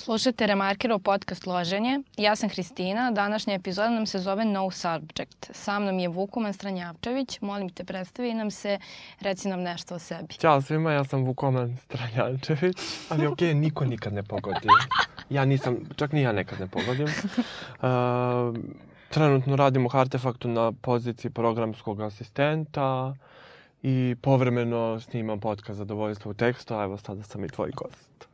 Slušajte 0.00 0.46
Remarkerov 0.46 0.98
podcast 0.98 1.46
Loženje. 1.46 2.00
Ja 2.16 2.36
sam 2.36 2.48
Hristina. 2.48 3.10
Današnja 3.10 3.54
epizoda 3.54 3.90
nam 3.90 4.06
se 4.06 4.18
zove 4.18 4.44
No 4.44 4.70
Subject. 4.70 5.50
Sa 5.52 5.78
mnom 5.78 5.98
je 5.98 6.08
Vukoman 6.08 6.52
Stranjavčević. 6.52 7.40
Molim 7.40 7.68
te, 7.68 7.84
predstavi 7.84 8.34
nam 8.34 8.50
se, 8.50 8.78
reci 9.20 9.48
nam 9.48 9.60
nešto 9.62 9.94
o 9.94 9.98
sebi. 9.98 10.34
Ćao 10.34 10.62
svima, 10.62 10.92
ja 10.92 11.04
sam 11.04 11.24
Vukoman 11.24 11.76
Stranjavčević, 11.76 12.76
ali 13.08 13.26
okej, 13.26 13.48
okay, 13.48 13.54
niko 13.64 13.84
nikad 13.84 14.12
ne 14.12 14.22
pogodi. 14.22 14.68
Ja 15.30 15.44
nisam, 15.44 15.76
čak 15.96 16.12
ni 16.12 16.22
ja 16.22 16.32
nekad 16.32 16.60
ne 16.60 16.66
pogodim. 16.66 17.06
Uh, 17.06 18.56
trenutno 19.14 19.56
radim 19.56 19.86
u 19.86 19.90
Artefaktu 19.92 20.48
na 20.48 20.72
poziciji 20.72 21.30
programskog 21.30 22.00
asistenta 22.00 23.14
i 23.82 24.16
povremeno 24.22 25.00
snimam 25.00 25.40
podcast 25.40 25.78
Zadovoljstvo 25.78 26.30
u 26.30 26.34
tekstu, 26.34 26.74
a 26.74 26.82
evo 26.82 26.96
sada 26.96 27.22
sam 27.22 27.44
i 27.44 27.48
tvoj 27.48 27.70
gost. 27.70 28.29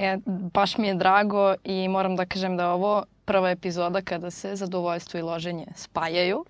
E, 0.00 0.18
baš 0.26 0.78
mi 0.78 0.86
je 0.86 0.94
drago 0.94 1.54
i 1.64 1.88
moram 1.88 2.16
da 2.16 2.26
kažem 2.26 2.56
da 2.56 2.72
ovo 2.72 3.04
prva 3.24 3.50
epizoda 3.50 4.02
kada 4.02 4.30
se 4.30 4.56
zadovoljstvo 4.56 5.20
i 5.20 5.22
loženje 5.22 5.66
spajaju. 5.74 6.44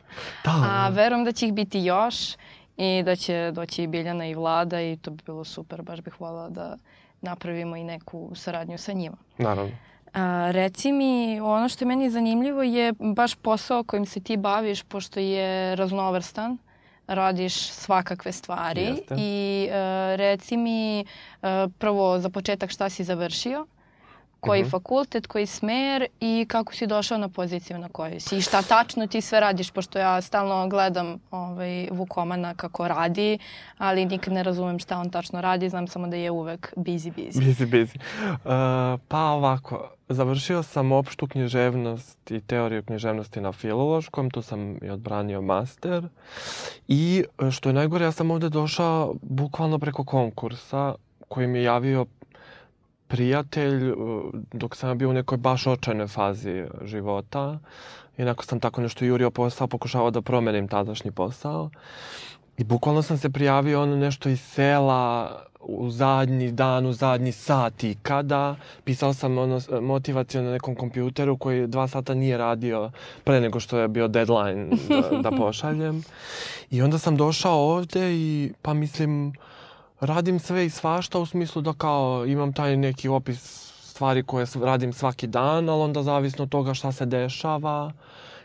Da. 0.45 0.51
A 0.51 0.89
verujem 0.89 1.25
da 1.25 1.33
će 1.33 1.47
ih 1.47 1.53
biti 1.53 1.81
još 1.81 2.37
i 2.77 3.03
da 3.05 3.17
će 3.17 3.51
doći 3.55 3.83
i 3.83 3.87
Biljana 3.87 4.27
i 4.27 4.35
Vlada 4.35 4.81
i 4.81 4.97
to 4.97 5.11
bi 5.11 5.23
bilo 5.27 5.45
super. 5.45 5.83
Baš 5.83 6.01
bih 6.01 6.21
voljela 6.21 6.49
da 6.49 6.77
napravimo 7.21 7.77
i 7.77 7.85
neku 7.85 8.31
saradnju 8.35 8.79
sa 8.79 8.93
njima. 8.93 9.17
Naravno. 9.39 9.73
A, 10.15 10.51
reci 10.51 10.93
mi, 10.93 11.41
ono 11.41 11.69
što 11.69 11.85
je 11.85 11.89
meni 11.89 12.11
zanimljivo 12.11 12.63
je 12.63 12.93
baš 12.99 13.35
posao 13.35 13.85
kojim 13.85 14.07
se 14.07 14.21
ti 14.21 14.37
baviš, 14.37 14.83
pošto 14.83 15.21
je 15.21 15.77
raznovrstan 15.77 16.59
radiš 17.11 17.55
svakakve 17.71 18.33
stvari 18.33 18.83
Jeste. 18.83 19.15
i 19.19 19.69
uh, 19.69 19.75
reci 20.17 20.57
mi 20.57 21.05
uh, 21.43 21.49
prvo 21.79 22.19
za 22.19 22.29
početak 22.31 22.71
šta 22.71 22.89
si 22.89 23.05
završio, 23.05 23.67
koji 24.41 24.61
uh 24.61 24.67
Mhm. 24.67 24.69
-huh. 24.69 24.71
fakultet, 24.71 25.27
koji 25.27 25.47
smer 25.47 26.07
i 26.21 26.47
kako 26.49 26.75
si 26.75 26.87
došao 26.87 27.19
na 27.19 27.29
poziciju 27.29 27.79
na 27.79 27.89
kojoj 27.89 28.21
si 28.21 28.37
i 28.37 28.41
šta 28.41 28.63
tačno 28.63 29.07
ti 29.07 29.21
sve 29.21 29.41
radiš, 29.41 29.71
pošto 29.71 29.99
ja 29.99 30.21
stalno 30.21 30.69
gledam 30.69 31.19
ovaj, 31.31 31.89
Vukomana 31.91 32.55
kako 32.55 32.89
radi, 32.89 33.39
ali 33.79 34.05
nikad 34.05 34.33
ne 34.35 34.43
razumem 34.43 34.79
šta 34.79 34.99
on 34.99 35.11
tačno 35.11 35.41
radi, 35.41 35.69
znam 35.69 35.89
samo 35.89 36.07
da 36.07 36.17
je 36.17 36.31
uvek 36.31 36.73
busy, 36.77 37.13
busy. 37.17 37.41
Busy, 37.41 37.67
busy. 37.67 37.97
Uh, 38.31 39.01
pa 39.09 39.21
ovako, 39.21 39.91
završio 40.09 40.63
sam 40.63 40.93
opštu 40.93 41.27
književnost 41.27 42.31
i 42.31 42.41
teoriju 42.41 42.83
književnosti 42.83 43.41
na 43.41 43.53
filološkom, 43.53 44.31
tu 44.31 44.43
sam 44.43 44.77
i 44.83 44.91
odbranio 44.91 45.43
master. 45.43 46.09
I 46.89 47.25
e, 47.43 47.51
što 47.51 47.69
je 47.69 47.73
najgore, 47.73 48.05
ja 48.05 48.13
sam 48.13 48.31
ovde 48.31 48.49
došao 48.49 49.15
bukvalno 49.23 49.79
preko 49.79 50.05
konkursa 50.05 50.95
koji 51.29 51.47
mi 51.47 51.59
je 51.59 51.65
javio 51.65 52.07
prijatelj 53.11 53.95
dok 54.53 54.77
sam 54.77 54.99
bio 54.99 55.11
u 55.11 55.13
nekoj 55.13 55.39
baš 55.39 55.67
očajnoj 55.67 56.07
fazi 56.07 56.65
života. 56.85 57.59
Inako 58.19 58.45
sam 58.45 58.61
tako 58.61 58.81
nešto 58.81 59.05
jurio 59.05 59.31
posao, 59.31 59.67
pokušavao 59.67 60.11
da 60.11 60.23
promenim 60.23 60.69
tadašnji 60.69 61.11
posao. 61.11 61.71
I 62.59 62.65
bukvalno 62.65 63.03
sam 63.03 63.19
se 63.19 63.31
prijavio 63.31 63.83
ono 63.83 63.97
nešto 63.97 64.29
iz 64.29 64.41
sela 64.41 65.31
u 65.61 65.91
zadnji 65.91 66.53
dan, 66.53 66.87
u 66.87 66.93
zadnji 66.93 67.33
sat 67.33 67.85
i 67.85 67.97
kada. 68.03 68.57
Pisao 68.85 69.15
sam 69.15 69.39
ono 69.39 69.61
motivaciju 69.81 70.43
na 70.43 70.53
nekom 70.53 70.75
kompjuteru 70.75 71.37
koji 71.37 71.67
dva 71.67 71.89
sata 71.89 72.15
nije 72.15 72.39
radio 72.39 72.91
pre 73.25 73.41
nego 73.41 73.61
što 73.61 73.79
je 73.79 73.89
bio 73.89 74.09
deadline 74.09 74.71
da, 74.89 75.31
da 75.31 75.31
pošaljem. 75.43 76.05
I 76.71 76.83
onda 76.83 76.99
sam 76.99 77.17
došao 77.17 77.59
ovde 77.59 78.13
i 78.13 78.53
pa 78.63 78.75
mislim 78.75 79.33
radim 80.01 80.39
sve 80.39 80.67
i 80.67 80.71
svašta 80.71 81.19
u 81.19 81.27
smislu 81.27 81.63
da 81.63 81.73
kao 81.73 82.25
imam 82.27 82.53
taj 82.53 82.77
neki 82.77 83.09
opis 83.09 83.71
stvari 83.83 84.23
koje 84.23 84.47
radim 84.63 84.93
svaki 84.93 85.27
dan, 85.27 85.69
ali 85.69 85.83
onda 85.83 86.03
zavisno 86.03 86.43
od 86.43 86.49
toga 86.51 86.75
šta 86.75 86.93
se 86.93 87.07
dešava, 87.07 87.93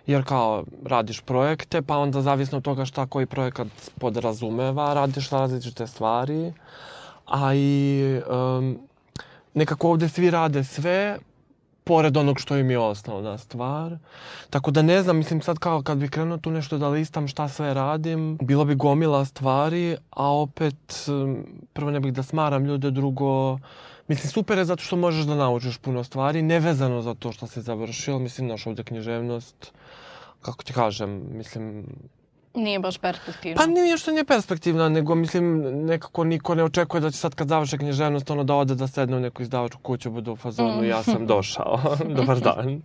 jer 0.07 0.23
kao 0.23 0.63
radiš 0.85 1.21
projekte, 1.21 1.81
pa 1.81 1.97
onda 1.97 2.21
zavisno 2.21 2.57
od 2.57 2.63
toga 2.63 2.85
šta 2.85 3.05
koji 3.05 3.25
projekat 3.25 3.67
podrazumeva, 3.99 4.93
radiš 4.93 5.29
različite 5.29 5.87
stvari, 5.87 6.53
a 7.25 7.53
i 7.55 8.21
um, 8.29 8.79
nekako 9.53 9.89
ovde 9.89 10.09
svi 10.09 10.29
rade 10.31 10.63
sve, 10.63 11.17
pored 11.85 12.17
onog 12.17 12.39
što 12.39 12.57
im 12.57 12.71
je 12.71 12.79
osnovna 12.79 13.37
stvar. 13.37 13.97
Tako 14.49 14.71
da 14.71 14.81
ne 14.81 15.01
znam, 15.01 15.17
mislim 15.17 15.41
sad 15.41 15.59
kao 15.59 15.83
kad 15.83 15.97
bi 15.97 16.09
krenuo 16.09 16.37
tu 16.37 16.51
nešto 16.51 16.77
da 16.77 16.89
listam 16.89 17.27
šta 17.27 17.47
sve 17.47 17.73
radim, 17.73 18.37
bilo 18.41 18.65
bi 18.65 18.75
gomila 18.75 19.25
stvari, 19.25 19.97
a 20.09 20.33
opet 20.33 21.07
prvo 21.73 21.91
ne 21.91 21.99
bih 21.99 22.13
da 22.13 22.23
smaram 22.23 22.65
ljude, 22.65 22.91
drugo 22.91 23.59
Mislim, 24.07 24.31
super 24.31 24.57
je 24.57 24.65
zato 24.65 24.83
što 24.83 24.95
možeš 24.95 25.25
da 25.25 25.35
naučiš 25.35 25.77
puno 25.77 26.03
stvari, 26.03 26.41
nevezano 26.41 27.01
za 27.01 27.13
to 27.13 27.31
što 27.31 27.47
si 27.47 27.61
završio. 27.61 28.19
Mislim, 28.19 28.47
naš 28.47 28.67
ovde 28.67 28.83
književnost, 28.83 29.73
kako 30.41 30.63
ti 30.63 30.73
kažem, 30.73 31.23
mislim, 31.31 31.85
Nije 32.55 32.79
baš 32.79 32.97
perspektivno. 32.97 33.55
Pa 33.57 33.65
nije 33.65 33.97
što 33.97 34.11
nije 34.11 34.25
perspektivna, 34.25 34.89
nego 34.89 35.15
mislim 35.15 35.57
nekako 35.85 36.23
niko 36.23 36.55
ne 36.55 36.63
očekuje 36.63 37.01
da 37.01 37.11
će 37.11 37.17
sad 37.17 37.35
kad 37.35 37.47
završe 37.47 37.77
književnost 37.77 38.29
ono 38.29 38.43
da 38.43 38.55
ode 38.55 38.75
da 38.75 38.87
sedne 38.87 39.17
u 39.17 39.19
neku 39.19 39.41
izdavačku 39.41 39.81
kuću, 39.81 40.11
bude 40.11 40.31
u 40.31 40.35
fazonu 40.35 40.81
Mm. 40.81 40.85
ja 40.85 41.03
sam 41.03 41.27
došao, 41.27 41.79
dobar 42.17 42.39
dan. 42.39 42.81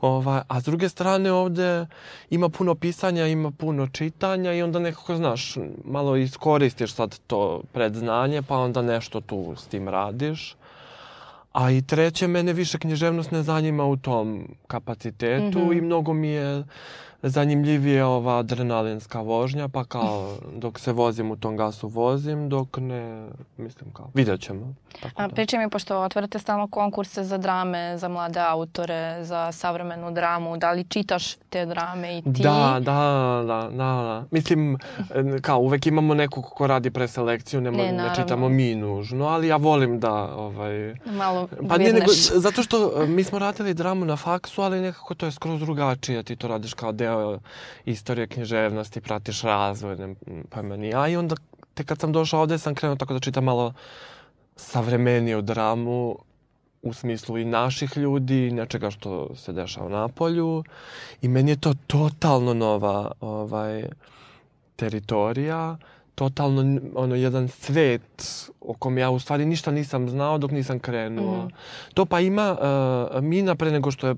Ovaj, 0.00 0.40
a 0.48 0.60
s 0.60 0.64
druge 0.64 0.88
strane 0.88 1.32
ovde 1.32 1.86
ima 2.30 2.48
puno 2.48 2.74
pisanja, 2.74 3.26
ima 3.26 3.50
puno 3.50 3.86
čitanja 3.86 4.52
i 4.52 4.62
onda 4.62 4.78
nekako 4.78 5.16
znaš, 5.16 5.54
malo 5.84 6.16
iskoristiš 6.16 6.92
sad 6.92 7.18
to 7.20 7.62
predznanje 7.72 8.42
pa 8.42 8.56
onda 8.56 8.82
nešto 8.82 9.20
tu 9.20 9.54
s 9.56 9.66
tim 9.66 9.88
radiš. 9.88 10.56
A 11.52 11.70
i 11.70 11.82
treće, 11.82 12.26
mene 12.26 12.52
više 12.52 12.78
književnost 12.78 13.30
ne 13.30 13.42
zanima 13.42 13.84
u 13.84 13.96
tom 13.96 14.48
kapacitetu 14.66 15.58
Mhm. 15.58 15.72
i 15.72 15.80
mnogo 15.80 16.12
mi 16.12 16.28
je 16.28 16.64
zanimljivije 17.22 18.04
ova 18.04 18.38
adrenalinska 18.38 19.20
vožnja, 19.20 19.68
pa 19.68 19.84
kao 19.84 20.36
dok 20.52 20.78
se 20.78 20.92
vozim 20.92 21.30
u 21.30 21.36
tom 21.36 21.56
gasu 21.56 21.88
vozim, 21.88 22.48
dok 22.48 22.76
ne, 22.76 23.28
mislim 23.56 23.90
kao, 23.92 24.10
vidjet 24.14 24.40
ćemo. 24.40 24.74
Tako 25.02 25.22
A, 25.22 25.26
da. 25.26 25.34
pričaj 25.34 25.58
mi, 25.64 25.70
pošto 25.70 25.98
otvarate 25.98 26.38
stalno 26.38 26.68
konkurse 26.68 27.24
za 27.24 27.38
drame, 27.38 27.98
za 27.98 28.08
mlade 28.08 28.40
autore, 28.40 29.24
za 29.24 29.52
savremenu 29.52 30.10
dramu, 30.10 30.56
da 30.56 30.72
li 30.72 30.84
čitaš 30.84 31.34
te 31.34 31.66
drame 31.66 32.18
i 32.18 32.22
ti? 32.22 32.42
Da, 32.42 32.76
da, 32.80 33.42
da, 33.46 33.68
da, 33.70 34.02
da. 34.02 34.24
Mislim, 34.30 34.78
kao 35.42 35.58
uvek 35.58 35.86
imamo 35.86 36.14
nekog 36.14 36.44
ko 36.44 36.66
radi 36.66 36.90
preselekciju, 36.90 37.60
ne, 37.60 37.70
Ne, 37.70 37.92
ne, 37.92 38.02
ne 38.02 38.14
čitamo 38.14 38.48
mi 38.48 38.74
nužno, 38.74 39.26
ali 39.26 39.48
ja 39.48 39.56
volim 39.56 40.00
da, 40.00 40.12
ovaj, 40.34 40.94
Malo 41.04 41.48
Pa 41.68 41.78
nije 41.78 41.92
nego, 41.92 42.12
zato 42.34 42.62
što 42.62 43.02
e, 43.02 43.06
mi 43.06 43.24
smo 43.24 43.38
radili 43.38 43.74
dramu 43.74 44.04
na 44.04 44.16
faksu, 44.16 44.62
ali 44.62 44.80
nekako 44.80 45.14
to 45.14 45.26
je 45.26 45.32
skroz 45.32 45.60
drugačije. 45.60 46.22
Ti 46.22 46.36
to 46.36 46.48
radiš 46.48 46.74
kao 46.74 46.92
deo 46.92 47.07
istorije 47.84 48.26
književnosti, 48.26 49.00
pratiš 49.00 49.42
razvoj, 49.42 49.96
ne 49.96 50.14
pojma 50.50 50.76
ni 50.76 50.88
ja. 50.88 51.08
I 51.08 51.16
onda, 51.16 51.36
te 51.74 51.84
kad 51.84 52.00
sam 52.00 52.12
došao 52.12 52.40
ovde, 52.40 52.58
sam 52.58 52.74
krenuo 52.74 52.96
tako 52.96 53.14
da 53.14 53.20
čitam 53.20 53.44
malo 53.44 53.72
savremeniju 54.56 55.42
dramu, 55.42 56.18
u 56.82 56.92
smislu 56.92 57.38
i 57.38 57.44
naših 57.44 57.96
ljudi, 57.96 58.46
i 58.46 58.50
nečega 58.50 58.90
što 58.90 59.34
se 59.36 59.52
dešava 59.52 59.88
na 59.88 60.08
polju. 60.08 60.64
I 61.22 61.28
meni 61.28 61.50
je 61.50 61.60
to 61.60 61.74
totalno 61.86 62.54
nova 62.54 63.12
ovaj, 63.20 63.84
teritorija, 64.76 65.76
totalno 66.14 66.80
ono 66.94 67.14
jedan 67.14 67.48
svet 67.48 68.50
o 68.68 68.74
kom 68.74 68.98
ja 68.98 69.10
u 69.10 69.18
stvari 69.18 69.46
ništa 69.46 69.70
nisam 69.70 70.08
znao 70.08 70.38
dok 70.38 70.50
nisam 70.50 70.78
krenuo. 70.78 71.36
Mhm. 71.38 71.48
To 71.94 72.04
pa 72.04 72.20
ima 72.20 72.56
uh, 72.60 73.22
Mina 73.22 73.54
pre 73.54 73.70
nego 73.70 73.90
što 73.90 74.06
je 74.06 74.14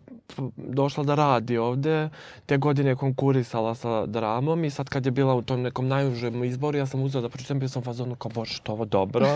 došla 0.56 1.04
da 1.04 1.14
radi 1.14 1.58
ovde, 1.58 2.08
te 2.46 2.56
godine 2.56 2.90
je 2.90 2.96
konkurisala 2.96 3.74
sa 3.74 4.06
dramom 4.06 4.64
i 4.64 4.70
sad 4.70 4.88
kad 4.88 5.06
je 5.06 5.12
bila 5.12 5.34
u 5.34 5.42
tom 5.42 5.62
nekom 5.62 5.88
najužem 5.88 6.44
izboru, 6.44 6.78
ja 6.78 6.86
sam 6.86 7.02
uzela 7.02 7.22
da 7.22 7.28
pročitam, 7.28 7.58
bio 7.58 7.68
sam 7.68 7.82
fazonu 7.82 8.14
kao, 8.14 8.30
bože, 8.34 8.54
što 8.54 8.72
ovo 8.72 8.84
dobro. 8.84 9.26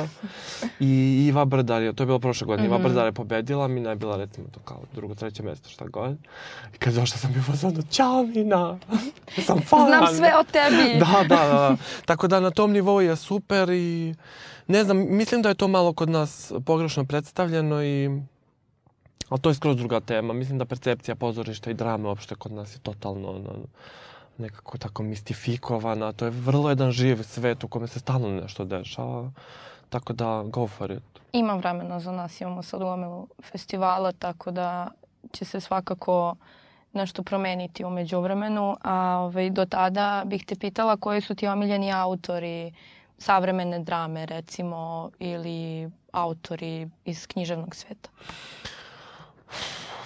I 0.81 1.25
Iva 1.29 1.45
Brdar 1.45 1.83
je, 1.83 1.93
to 1.93 2.03
je 2.03 2.07
bilo 2.07 2.19
prošle 2.19 2.47
godine, 2.47 2.69
Iva 2.69 2.79
Mhm. 2.79 2.87
Brdar 2.87 3.07
je 3.07 3.13
pobedila, 3.13 3.69
Mina 3.69 3.91
je 3.91 3.97
bila 3.97 4.17
recimo 4.17 4.47
to 4.51 4.61
kao 4.61 4.81
drugo, 4.95 5.15
treće 5.15 5.43
mesto, 5.43 5.69
šta 5.69 5.87
god. 5.87 6.17
I 6.75 6.79
kad 6.79 6.95
došla 6.95 7.19
sam 7.19 7.33
bio 7.33 7.43
fazonu, 7.43 7.83
ćao 7.91 8.23
Mina, 8.23 8.79
sam 9.47 9.61
fan. 9.61 9.87
Znam 9.87 10.07
sve 10.17 10.33
o 10.41 10.45
tebi. 10.45 10.99
Da, 10.99 11.25
da, 11.29 11.47
da. 11.47 11.77
Tako 12.05 12.29
da 12.29 12.41
na 12.41 12.51
tom 12.51 12.73
nivou 12.73 13.01
je 13.01 13.17
super 13.17 13.71
i 13.71 14.15
ne 14.67 14.85
znam, 14.85 15.04
mislim 15.09 15.43
da 15.43 15.49
je 15.49 15.55
to 15.55 15.69
malo 15.69 15.93
kod 15.93 16.11
nas 16.11 16.53
pogrešno 16.67 17.05
predstavljeno 17.05 17.85
i 17.85 18.11
ali 19.29 19.41
to 19.41 19.51
je 19.51 19.55
skroz 19.55 19.77
druga 19.77 20.01
tema. 20.01 20.33
Mislim 20.33 20.59
da 20.59 20.65
percepcija 20.65 21.15
pozorišta 21.15 21.71
i 21.71 21.75
drame 21.75 22.09
uopšte 22.09 22.35
kod 22.35 22.53
nas 22.53 22.77
je 22.77 22.79
totalno 22.79 23.29
ono, 23.29 23.51
nekako 24.39 24.79
tako 24.79 25.03
mistifikovana. 25.03 26.13
To 26.13 26.25
je 26.25 26.31
vrlo 26.31 26.69
jedan 26.69 26.91
živ 26.91 27.23
svet 27.23 27.65
u 27.65 27.69
kome 27.69 27.87
se 27.87 27.99
stalno 27.99 28.29
nešto 28.29 28.65
dešava. 28.65 29.31
Tako 29.89 30.13
da, 30.13 30.43
go 30.47 30.67
for 30.67 30.91
it. 30.91 31.03
Ima 31.33 31.55
vremena 31.55 32.01
za 32.01 32.13
nas, 32.13 32.41
imamo 32.41 32.63
sad 32.63 32.81
gomilu 32.81 33.29
festivala, 33.43 34.13
tako 34.13 34.51
da 34.51 34.89
će 35.33 35.45
se 35.45 35.61
svakako 35.61 36.37
nešto 36.93 37.23
promeniti 37.23 37.85
umeđu 37.85 38.21
vremenu. 38.21 38.77
A 38.83 39.19
ovaj, 39.19 39.51
do 39.51 39.65
tada 39.67 40.23
bih 40.27 40.45
te 40.47 40.57
pitala 40.57 40.97
koji 40.97 41.21
su 41.21 41.35
ti 41.35 41.47
omiljeni 41.47 41.93
autori 41.93 42.73
savremene 43.19 43.79
drame, 43.79 44.27
recimo, 44.27 45.11
ili 45.19 45.91
autori 46.13 46.89
iz 47.05 47.27
književnog 47.27 47.75
sveta. 47.75 48.11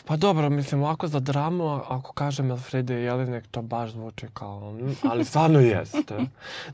Pa 0.08 0.16
dobro, 0.16 0.50
mislim, 0.50 0.82
ovako 0.82 1.08
za 1.08 1.20
dramu, 1.20 1.80
ako 1.88 2.12
kažem 2.12 2.50
Alfrede 2.50 2.94
Jelinek, 2.94 3.46
to 3.46 3.62
baš 3.62 3.90
zvuči 3.90 4.26
kao, 4.34 4.74
ali 5.02 5.24
stvarno 5.24 5.60
jeste. 5.60 6.14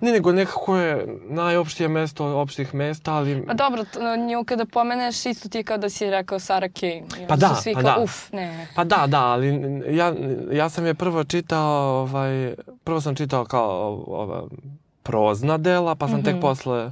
Ne, 0.00 0.12
nego 0.12 0.32
nekako 0.32 0.76
je 0.76 1.06
najopštije 1.28 1.88
mesto 1.88 2.26
opštih 2.26 2.74
mesta, 2.74 3.14
ali... 3.14 3.46
Pa 3.46 3.54
dobro, 3.54 3.84
nju 4.28 4.44
kada 4.44 4.64
pomeneš, 4.64 5.26
isto 5.26 5.48
ti 5.48 5.64
kao 5.64 5.78
da 5.78 5.90
si 5.90 6.10
rekao 6.10 6.38
Sarah 6.38 6.70
Kane. 6.80 7.26
Pa 7.28 7.36
da, 7.36 7.54
svi 7.54 7.74
pa 7.74 7.80
kao, 7.80 7.96
da. 7.96 8.02
uf, 8.02 8.32
ne. 8.32 8.68
Pa 8.76 8.84
da, 8.84 9.06
da, 9.06 9.24
ali 9.24 9.60
ja, 9.96 10.14
ja 10.52 10.68
sam 10.68 10.86
je 10.86 10.94
prvo 10.94 11.24
čitao, 11.24 12.00
ovaj, 12.00 12.54
prvo 12.84 13.00
sam 13.00 13.14
čitao 13.14 13.44
kao 13.44 14.04
ova, 14.06 14.48
prozna 15.04 15.58
dela, 15.58 15.94
pa 15.94 16.08
sam 16.08 16.22
tek 16.22 16.32
Mhm. 16.32 16.40
posle 16.40 16.86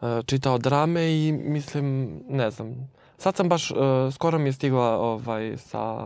uh, 0.00 0.08
čitao 0.26 0.58
drame 0.58 1.02
i 1.18 1.32
mislim, 1.34 1.86
ne 2.28 2.50
znam, 2.50 2.74
sad 3.18 3.36
sam 3.36 3.48
baš, 3.48 3.70
uh, 3.70 3.76
skoro 4.12 4.38
mi 4.38 4.48
je 4.48 4.52
stigla 4.52 4.98
ovaj, 4.98 5.56
sa 5.58 6.04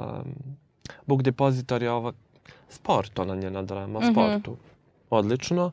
Book 1.06 1.22
Depository 1.22 1.86
ova 1.86 2.12
sport, 2.68 3.18
ona 3.18 3.34
njena 3.34 3.62
drama, 3.62 3.98
o 3.98 4.02
Mhm. 4.02 4.12
sportu. 4.12 4.56
Odlično. 5.10 5.70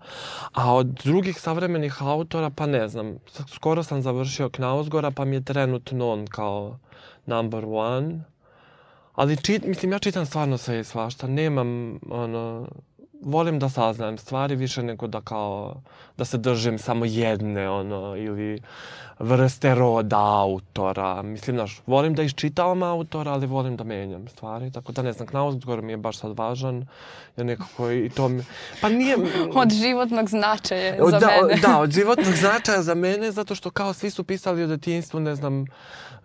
A 0.51 0.73
od 0.73 0.85
drugih 0.85 1.39
savremenih 1.39 2.01
autora, 2.01 2.49
pa 2.49 2.65
ne 2.67 2.87
znam, 2.87 3.15
skoro 3.47 3.83
sam 3.83 4.01
završio 4.01 4.49
Knausgora, 4.49 5.11
pa 5.11 5.25
mi 5.25 5.35
je 5.35 5.43
trenutno 5.43 6.09
on 6.09 6.27
kao 6.27 6.77
number 7.25 7.65
one. 7.67 8.19
Ali 9.13 9.37
čit, 9.37 9.63
mislim, 9.63 9.91
ja 9.91 9.99
čitam 9.99 10.25
stvarno 10.25 10.57
sve 10.57 10.79
i 10.79 10.83
svašta. 10.83 11.27
Nemam, 11.27 11.67
ono, 12.03 12.67
volim 13.25 13.59
da 13.59 13.69
saznajem 13.69 14.17
stvari 14.17 14.55
više 14.55 14.83
nego 14.83 15.07
da 15.07 15.21
kao, 15.21 15.81
da 16.17 16.25
se 16.25 16.37
držim 16.37 16.79
samo 16.79 17.05
jedne, 17.05 17.69
ono, 17.69 18.15
ili 18.17 18.61
vrste 19.19 19.75
roda 19.75 20.19
autora. 20.19 21.21
Mislim, 21.21 21.55
znaš, 21.55 21.81
volim 21.85 22.15
da 22.15 22.23
iščitavam 22.23 22.83
autora, 22.83 23.31
ali 23.31 23.47
volim 23.47 23.77
da 23.77 23.83
menjam 23.83 24.27
stvari. 24.27 24.71
Tako 24.71 24.91
da, 24.91 25.01
ne 25.01 25.13
znam, 25.13 25.27
Knausgor 25.27 25.81
mi 25.81 25.93
je 25.93 25.97
baš 25.97 26.17
sad 26.17 26.37
važan, 26.37 26.87
jer 27.37 27.45
nekako 27.45 27.91
i 27.91 28.09
to 28.09 28.27
mi... 28.27 28.43
Pa 28.81 28.89
nije... 28.89 29.15
Od 29.61 29.71
životnog 29.71 30.29
značaja 30.29 30.95
za 31.09 31.19
da, 31.19 31.27
mene. 31.27 31.61
Da, 31.61 31.79
od 31.79 31.91
životnog 31.91 32.33
značaja 32.33 32.81
za 32.81 32.95
mene, 32.95 33.31
zato 33.31 33.55
što 33.55 33.69
kao 33.69 33.93
svi 33.93 34.09
su 34.09 34.23
pisali 34.23 34.63
o 34.63 34.67
detinjstvu, 34.67 35.19
ne 35.19 35.35
znam, 35.35 35.65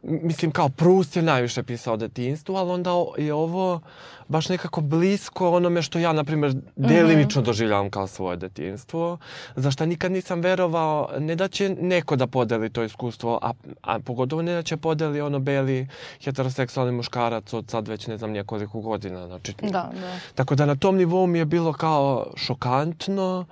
mislim 0.03 0.51
kao 0.51 0.69
Proust 0.69 1.17
je 1.17 1.23
najviše 1.23 1.63
pisao 1.63 1.95
o 1.95 1.97
detinjstvu, 1.97 2.57
ali 2.57 2.71
onda 2.71 2.91
je 3.19 3.35
ovo 3.35 3.81
baš 4.29 4.49
nekako 4.49 4.81
blisko 4.81 5.51
onome 5.51 5.83
što 5.83 5.99
ja, 5.99 6.13
na 6.13 6.25
primjer, 6.25 6.55
delimično 6.77 7.43
doživljavam 7.43 7.91
kao 7.91 8.07
svoje 8.07 8.37
detinjstvo, 8.37 9.19
za 9.57 9.71
što 9.71 9.87
nikad 9.87 10.13
nisam 10.13 10.41
verovao, 10.41 11.09
ne 11.19 11.35
da 11.35 11.49
će 11.49 11.69
neko 11.69 12.17
da 12.17 12.27
podeli 12.27 12.71
to 12.71 12.83
iskustvo, 12.83 13.39
a, 13.43 13.53
a 13.83 13.99
pogotovo 13.99 14.43
ne 14.43 14.55
da 14.55 14.63
će 14.63 14.77
podeli 14.77 15.21
ono 15.21 15.39
beli 15.39 15.89
heteroseksualni 16.25 16.93
muškarac 16.93 17.53
od 17.53 17.71
sad 17.71 17.89
već 17.89 18.07
ne 18.07 18.17
znam 18.17 18.31
nekoliko 18.33 18.81
godina. 18.81 19.27
Znači, 19.27 19.55
Da, 19.63 19.69
da. 20.01 20.19
Tako 20.35 20.55
da 20.55 20.67
na 20.67 20.77
tom 20.77 20.97
nivou 20.97 21.27
mi 21.27 21.39
je 21.39 21.45
bilo 21.45 21.73
kao 21.73 22.27
šokantno, 22.37 23.47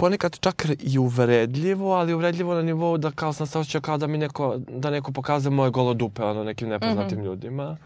ponekad 0.00 0.38
čak 0.40 0.66
i 0.78 0.98
uvredljivo, 0.98 1.92
ali 1.92 2.14
uvredljivo 2.14 2.54
na 2.54 2.62
nivou 2.62 2.98
da 2.98 3.10
kao 3.10 3.32
sam 3.32 3.46
se 3.46 3.58
osjećao 3.58 3.80
kao 3.80 3.98
da 3.98 4.06
mi 4.06 4.18
neko, 4.18 4.56
da 4.68 4.90
neko 4.90 5.12
pokazuje 5.12 5.50
moje 5.50 5.70
golo 5.70 5.94
dupe 5.94 6.22
ono 6.24 6.44
nekim 6.44 6.68
nepoznatim 6.68 7.18
Mhm. 7.18 7.26
ljudima. 7.26 7.76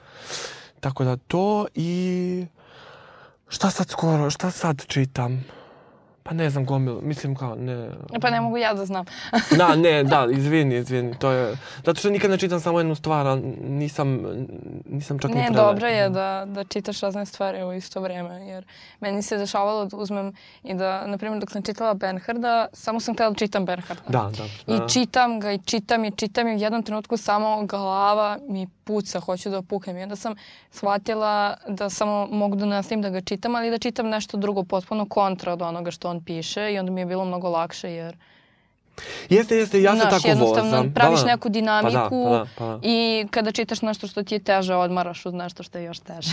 Tako 0.80 1.04
da 1.04 1.16
to 1.16 1.66
i 1.74 2.46
šta 3.48 3.70
sad 3.70 3.88
skoro, 3.88 4.30
šta 4.30 4.50
sad 4.50 4.86
čitam? 4.86 5.44
Pa 6.26 6.34
ne 6.34 6.50
znam, 6.50 6.64
gomil, 6.64 7.00
mislim 7.02 7.34
kao, 7.34 7.54
ne... 7.54 7.90
Pa 8.20 8.30
ne 8.30 8.40
mogu 8.40 8.56
ja 8.56 8.74
da 8.74 8.86
znam. 8.86 9.04
Da, 9.58 9.76
ne, 9.76 10.04
da, 10.04 10.26
izvini, 10.32 10.76
izvini, 10.76 11.18
to 11.18 11.30
je... 11.30 11.56
Zato 11.76 11.94
što 11.94 12.10
nikad 12.10 12.30
ne 12.30 12.38
čitam 12.38 12.60
samo 12.60 12.80
jednu 12.80 12.94
stvar, 12.94 13.26
a 13.26 13.36
nisam, 13.68 14.22
nisam 14.86 15.18
čak 15.18 15.30
ni 15.30 15.36
Ne, 15.36 15.46
prele- 15.46 15.56
dobro 15.56 15.88
je 15.88 16.08
da, 16.10 16.44
da 16.46 16.64
čitaš 16.64 17.00
razne 17.00 17.26
stvari 17.26 17.62
u 17.62 17.72
isto 17.72 18.00
vreme, 18.00 18.46
jer 18.46 18.64
meni 19.00 19.22
se 19.22 19.38
dešavalo 19.38 19.84
da 19.84 19.96
uzmem 19.96 20.32
i 20.62 20.74
da, 20.74 21.06
na 21.06 21.18
primjer, 21.18 21.40
dok 21.40 21.50
sam 21.50 21.62
čitala 21.62 21.94
Bernharda, 21.94 22.66
samo 22.72 23.00
sam 23.00 23.14
htjela 23.14 23.30
da 23.30 23.36
čitam 23.36 23.64
Bernharda. 23.64 24.02
Da, 24.08 24.30
da. 24.36 24.74
I 24.74 24.78
da. 24.78 24.88
čitam 24.88 25.40
ga 25.40 25.52
i 25.52 25.58
čitam 25.58 26.04
i 26.04 26.10
čitam 26.10 26.48
i 26.48 26.54
u 26.54 26.58
jednom 26.58 26.82
trenutku 26.82 27.16
samo 27.16 27.66
glava 27.66 28.38
mi 28.48 28.66
puca, 28.84 29.20
hoću 29.20 29.50
da 29.50 29.62
puknem. 29.62 29.98
I 29.98 30.02
onda 30.02 30.16
sam 30.16 30.34
shvatila 30.70 31.56
da 31.68 31.90
samo 31.90 32.26
mogu 32.26 32.56
da 32.56 32.66
nastavim 32.66 33.02
da 33.02 33.10
ga 33.10 33.20
čitam, 33.20 33.54
ali 33.54 33.70
da 33.70 33.78
čitam 33.78 34.08
nešto 34.08 34.36
drugo, 34.36 34.62
potpuno 34.62 35.08
kontra 35.08 35.52
od 35.52 35.62
onoga 35.62 35.90
što 35.90 36.13
on 36.14 36.24
piše 36.24 36.72
i 36.72 36.78
onda 36.78 36.92
mi 36.92 37.00
je 37.00 37.06
bilo 37.06 37.24
mnogo 37.24 37.48
lakše 37.48 37.92
jer 37.92 38.16
Jeste, 39.28 39.56
jeste, 39.56 39.82
ja 39.82 39.92
se 39.92 39.98
Znaš, 39.98 40.10
tako 40.12 40.28
jednostavno 40.28 40.70
vozam. 40.70 40.92
praviš 40.92 41.18
Da, 41.18 41.24
da. 41.24 41.30
neku 41.30 41.48
dinamiku 41.48 41.92
Pa 41.92 41.98
da, 41.98 42.08
pa 42.10 42.30
da, 42.30 42.46
pa 42.58 42.66
da. 42.66 42.78
i 42.82 43.26
kada 43.30 43.52
čitaš 43.52 43.82
nešto 43.82 44.06
što 44.06 44.22
ti 44.22 44.34
je 44.34 44.38
teže, 44.40 44.74
odmaraš 44.74 45.26
uz 45.26 45.34
nešto 45.34 45.62
što 45.62 45.78
je 45.78 45.84
još 45.84 45.98
teže. 46.00 46.32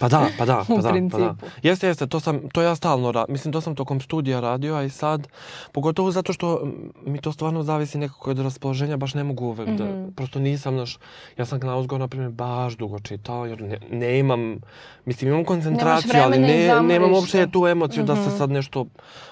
Pa 0.00 0.08
da, 0.08 0.26
pa 0.38 0.44
da, 0.44 0.58
U 0.60 0.64
pa 0.66 0.74
da, 0.74 0.76
pa 0.76 0.82
da. 0.82 0.90
principu. 0.90 1.34
Jeste, 1.62 1.86
jeste, 1.86 2.06
to 2.06 2.20
sam, 2.20 2.40
to 2.48 2.62
ja 2.62 2.74
stalno 2.74 3.12
radim. 3.12 3.32
Mislim, 3.32 3.52
to 3.52 3.60
sam 3.60 3.74
tokom 3.74 4.00
studija 4.00 4.40
radio, 4.40 4.74
a 4.74 4.82
i 4.82 4.90
sad, 4.90 5.28
pogotovo 5.72 6.10
zato 6.10 6.32
što 6.32 6.56
mm, 6.56 6.70
mi 7.04 7.20
to 7.20 7.32
stvarno 7.32 7.62
zavisi 7.62 7.98
nekako 7.98 8.30
od 8.30 8.38
raspoloženja, 8.38 8.96
baš 8.96 9.14
ne 9.14 9.24
mogu 9.24 9.44
uvek 9.46 9.68
da, 9.68 9.84
Mhm. 9.84 10.08
prosto 10.08 10.38
nisam, 10.38 10.76
naš, 10.76 10.98
ja 11.36 11.44
sam 11.44 11.60
Knausgor, 11.60 12.00
na 12.00 12.08
primjer, 12.08 12.30
baš 12.30 12.74
dugo 12.74 12.98
čitao, 12.98 13.46
jer 13.46 13.60
ne, 13.62 13.78
ne 13.90 14.18
imam, 14.18 14.60
mislim, 15.04 15.30
imam 15.30 15.44
koncentraciju, 15.44 16.10
ali 16.16 16.38
ne, 16.38 16.48
nemam 16.82 17.12
uopšte 17.12 17.46
tu 17.46 17.66
emociju 17.66 18.04
da 18.04 18.14
se 18.14 18.20
Mhm. 18.22 18.30
sad 18.30 18.50
nešto 18.50 18.86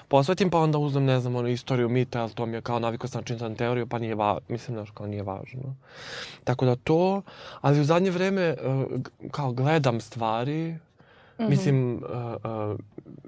posvetim, 0.07 0.49
pa 0.49 0.59
onda 0.59 0.77
uzmem, 0.77 1.05
ne 1.05 1.19
znam, 1.19 1.35
ono, 1.35 1.47
istoriju 1.47 1.89
mita, 1.89 2.21
ali 2.21 2.31
to 2.31 2.45
mi 2.47 2.57
je 2.57 2.61
kao 2.61 2.79
čitam 3.23 3.55
teoriju, 3.55 3.87
pa 3.87 3.99
nije 3.99 4.15
va, 4.15 4.37
mislim, 4.47 4.77
znaš, 4.77 4.91
kao 4.91 5.07
nije 5.07 5.23
važno. 5.23 5.75
Tako 6.43 6.65
da 6.65 6.75
to, 6.75 7.21
ali 7.61 7.79
u 7.79 7.83
zadnje 7.83 8.11
vreme, 8.11 8.55
g- 8.89 9.29
kao 9.31 9.51
gledam 9.51 10.01
stvari, 10.01 10.75
Mhm. 11.39 11.49
Mislim, 11.49 11.95
uh, 11.95 12.71
uh, 12.71 12.79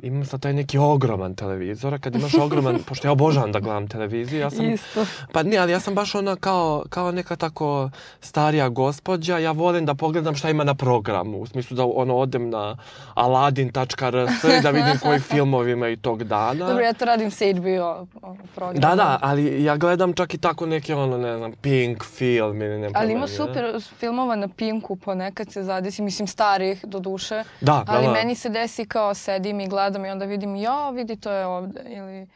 imam 0.01 0.25
sad 0.25 0.41
taj 0.41 0.53
neki 0.53 0.77
ogroman 0.77 1.35
televizor, 1.35 1.93
a 1.93 1.97
kad 1.97 2.15
imaš 2.15 2.33
ogroman, 2.33 2.79
pošto 2.87 3.07
ja 3.07 3.11
obožavam 3.11 3.51
da 3.51 3.59
gledam 3.59 3.87
televiziju, 3.87 4.39
ja 4.39 4.49
sam, 4.49 4.69
Isto. 4.69 5.05
pa 5.31 5.43
ne, 5.43 5.57
ali 5.57 5.71
ja 5.71 5.79
sam 5.79 5.95
baš 5.95 6.15
ona 6.15 6.35
kao, 6.35 6.83
kao 6.89 7.11
neka 7.11 7.35
tako 7.35 7.89
starija 8.21 8.69
gospođa, 8.69 9.37
ja 9.37 9.51
volim 9.51 9.85
da 9.85 9.95
pogledam 9.95 10.35
šta 10.35 10.49
ima 10.49 10.63
na 10.63 10.75
programu, 10.75 11.41
u 11.41 11.45
smislu 11.45 11.77
da 11.77 11.85
ono 11.85 12.15
odem 12.15 12.49
na 12.49 12.77
aladin.rs 13.13 14.43
i 14.59 14.61
da 14.63 14.69
vidim 14.69 14.99
koji 15.03 15.19
filmovi 15.31 15.71
imaju 15.71 15.97
tog 15.97 16.23
dana. 16.23 16.67
Dobro, 16.67 16.83
ja 16.83 16.93
to 16.93 17.05
radim 17.05 17.31
sa 17.31 17.45
HBO 17.45 18.07
ono, 18.21 18.37
program. 18.55 18.81
Da, 18.81 18.95
da, 18.95 19.19
ali 19.21 19.63
ja 19.63 19.77
gledam 19.77 20.13
čak 20.13 20.33
i 20.33 20.37
tako 20.37 20.65
neke 20.65 20.95
ono, 20.95 21.17
ne 21.17 21.37
znam, 21.37 21.51
Pink 21.51 22.03
film 22.03 22.61
ili 22.61 22.79
ne 22.79 22.89
Ali 22.93 23.11
ima 23.11 23.21
ne. 23.21 23.27
super 23.27 23.81
filmova 23.97 24.35
na 24.35 24.47
Pinku, 24.47 24.95
ponekad 24.95 25.51
se 25.51 25.63
zadesi, 25.63 26.01
mislim 26.01 26.27
starih 26.27 26.85
do 26.85 26.99
duše. 26.99 27.43
Da, 27.61 27.83
da, 27.85 27.98
Ali 27.99 28.13
meni 28.13 28.35
se 28.35 28.49
desi 28.49 28.85
kao 28.85 29.13
sedim 29.13 29.59
i 29.59 29.67
gledam 29.67 30.05
i 30.05 30.09
onda 30.09 30.25
vidim, 30.25 30.55
ja, 30.55 30.89
vidi 30.89 31.15
to 31.15 31.31
je 31.31 31.45
ovde. 31.45 31.81
Ili, 31.87 32.27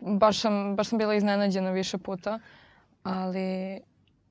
baš 0.00 0.40
sam, 0.40 0.76
baš 0.76 0.88
sam 0.88 0.98
bila 0.98 1.14
iznenađena 1.14 1.70
više 1.70 1.98
puta. 1.98 2.38
Ali, 3.02 3.80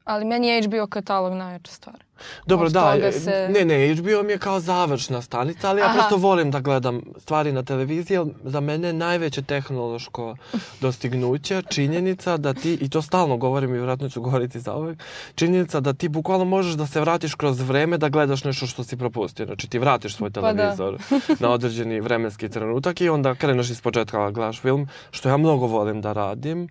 ali 0.03 0.25
meni 0.25 0.47
je 0.47 0.61
HBO 0.61 0.87
katalog 0.87 1.33
najjača 1.33 1.71
stvar. 1.71 2.04
Dobro, 2.45 2.65
Od 2.65 2.71
da, 2.71 2.95
e, 2.97 3.11
se- 3.13 3.49
ne, 3.49 3.65
ne, 3.65 3.95
HBO 3.95 4.23
mi 4.23 4.31
je 4.31 4.37
kao 4.39 4.59
završna 4.59 5.21
stanica, 5.21 5.69
ali 5.69 5.81
ja 5.81 5.85
Aha. 5.85 5.93
prosto 5.93 6.17
volim 6.17 6.51
da 6.51 6.59
gledam 6.59 7.01
stvari 7.17 7.51
na 7.51 7.63
televiziji, 7.63 8.15
jer 8.15 8.23
za 8.43 8.59
mene 8.59 8.87
je 8.87 8.93
najveće 8.95 9.41
tehnološko 9.41 10.35
dostignuće 10.81 11.61
činjenica 11.63 12.37
da 12.37 12.53
ti, 12.53 12.73
i 12.75 12.89
to 12.89 13.01
stalno 13.01 13.37
govorim 13.37 13.69
i 13.69 13.73
vjerojatno 13.73 14.09
ću 14.09 14.21
govoriti 14.21 14.59
za 14.59 14.75
uvek, 14.75 14.99
činjenica 15.35 15.79
da 15.79 15.93
ti 15.93 16.09
bukvalno 16.09 16.45
možeš 16.45 16.73
da 16.73 16.87
se 16.87 17.01
vratiš 17.01 17.35
kroz 17.35 17.59
vreme 17.61 17.97
da 17.97 18.09
gledaš 18.09 18.43
nešto 18.43 18.67
što 18.67 18.83
si 18.83 18.97
propustio. 18.97 19.45
Znači 19.45 19.69
ti 19.69 19.79
vratiš 19.79 20.15
svoj 20.15 20.29
Pa 20.31 20.41
da. 20.43 20.53
televizor 20.53 20.97
na 21.39 21.49
određeni 21.49 21.99
vremenski 21.99 22.49
trenutak 22.49 23.01
i 23.01 23.09
onda 23.09 23.35
kreneš 23.35 23.69
iz 23.69 23.81
početka 23.81 24.19
da 24.19 24.31
gledaš 24.31 24.59
film, 24.59 24.87
što 25.11 25.29
ja 25.29 25.37
mnogo 25.37 25.65
volim 25.67 26.01
da 26.01 26.13
radim, 26.13 26.67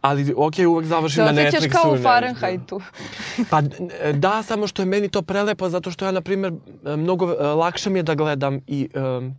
ali 0.00 0.34
ok, 0.36 0.54
uvek 0.68 0.86
završim 0.86 1.14
Se 1.16 1.22
na 1.24 1.30
osjećaš 1.32 1.60
Netflixu. 1.62 1.72
kao 1.72 1.90
u 1.90 1.94
i 1.94 1.98
ne- 1.98 2.02
Fahrenheitu. 2.02 2.80
pa 3.50 3.62
e, 4.00 4.12
da, 4.12 4.42
samo 4.42 4.66
što 4.66 4.83
je 4.84 4.90
meni 4.90 5.08
to 5.08 5.22
prelepo 5.22 5.68
zato 5.68 5.90
što 5.90 6.04
ja, 6.04 6.12
na 6.12 6.20
primjer, 6.20 6.52
e, 6.86 6.96
mnogo 6.96 7.32
e, 7.32 7.44
lakše 7.44 7.90
mi 7.90 7.98
je 7.98 8.02
da 8.02 8.14
gledam 8.14 8.60
i 8.66 8.88
um, 8.94 9.34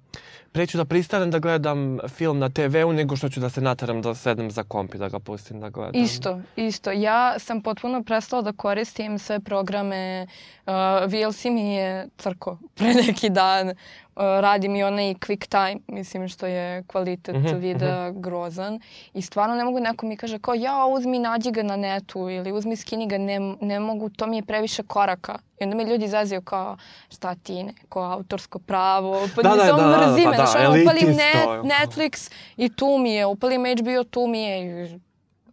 preću 0.56 0.78
da 0.78 0.86
pristanem 0.86 1.32
da 1.32 1.40
gledam 1.40 2.00
film 2.08 2.40
na 2.40 2.50
TV-u 2.50 2.94
nego 2.94 3.16
što 3.16 3.30
ću 3.30 3.40
da 3.40 3.50
se 3.50 3.62
nataram 3.62 4.02
da 4.02 4.16
sednem 4.16 4.52
za 4.52 4.64
komp 4.64 4.96
i 4.96 4.98
da 4.98 5.10
ga 5.10 5.20
pustim 5.20 5.60
da 5.60 5.70
gledam. 5.70 6.04
Isto, 6.04 6.40
isto. 6.56 6.92
Ja 6.92 7.40
sam 7.40 7.62
potpuno 7.62 8.04
prestala 8.04 8.42
da 8.42 8.52
koristim 8.52 9.20
sve 9.20 9.40
programe. 9.40 10.28
Uh, 10.66 10.74
VLC 11.12 11.44
mi 11.46 11.76
je 11.76 12.08
crko 12.18 12.58
pre 12.76 12.94
neki 12.94 13.30
dan. 13.30 13.74
Uh, 14.16 14.22
radi 14.22 14.68
mi 14.68 14.84
onaj 14.84 15.14
quick 15.14 15.48
time, 15.48 15.82
mislim 15.88 16.28
što 16.28 16.48
je 16.48 16.84
kvalitet 16.84 17.36
Mhm, 17.36 17.58
videa 17.58 18.12
grozan. 18.12 18.80
I 19.14 19.22
stvarno 19.22 19.56
ne 19.56 19.64
mogu 19.64 19.80
neko 19.80 20.06
mi 20.06 20.18
kaže 20.18 20.40
kao 20.40 20.54
ja 20.54 20.86
uzmi 20.86 21.20
nađi 21.20 21.52
ga 21.52 21.64
na 21.64 21.76
netu 21.76 22.30
ili 22.30 22.52
uzmi 22.52 22.76
skini 22.76 23.08
ga, 23.08 23.18
ne, 23.18 23.40
ne 23.62 23.80
mogu, 23.80 24.10
to 24.10 24.28
mi 24.28 24.36
je 24.36 24.44
previše 24.44 24.84
koraka. 24.84 25.40
I 25.60 25.64
onda 25.64 25.76
me 25.76 25.84
ljudi 25.84 26.06
izazivaju 26.06 26.42
kao 26.42 26.78
šta 27.10 27.36
ti 27.36 27.64
neko 27.64 28.02
autorsko 28.02 28.60
pravo, 28.60 29.28
pa 29.36 29.42
Da, 29.42 29.56
da, 29.56 29.66
samo 29.66 29.78
da, 29.78 29.88
da, 29.88 29.98
mrzi 29.98 30.24
pa 30.24 30.30
me, 30.30 30.38
da, 30.38 30.46
znaš, 30.46 30.66
ono, 30.68 30.82
upalim 30.82 31.10
net. 31.10 31.48
Netflix 31.64 32.32
i 32.58 32.76
tu 32.76 32.98
mi 32.98 33.12
je, 33.12 33.26
upalim 33.26 33.66
HBO, 33.66 34.04
tu 34.04 34.28
mi 34.28 34.40
je. 34.42 34.86
i 34.86 35.00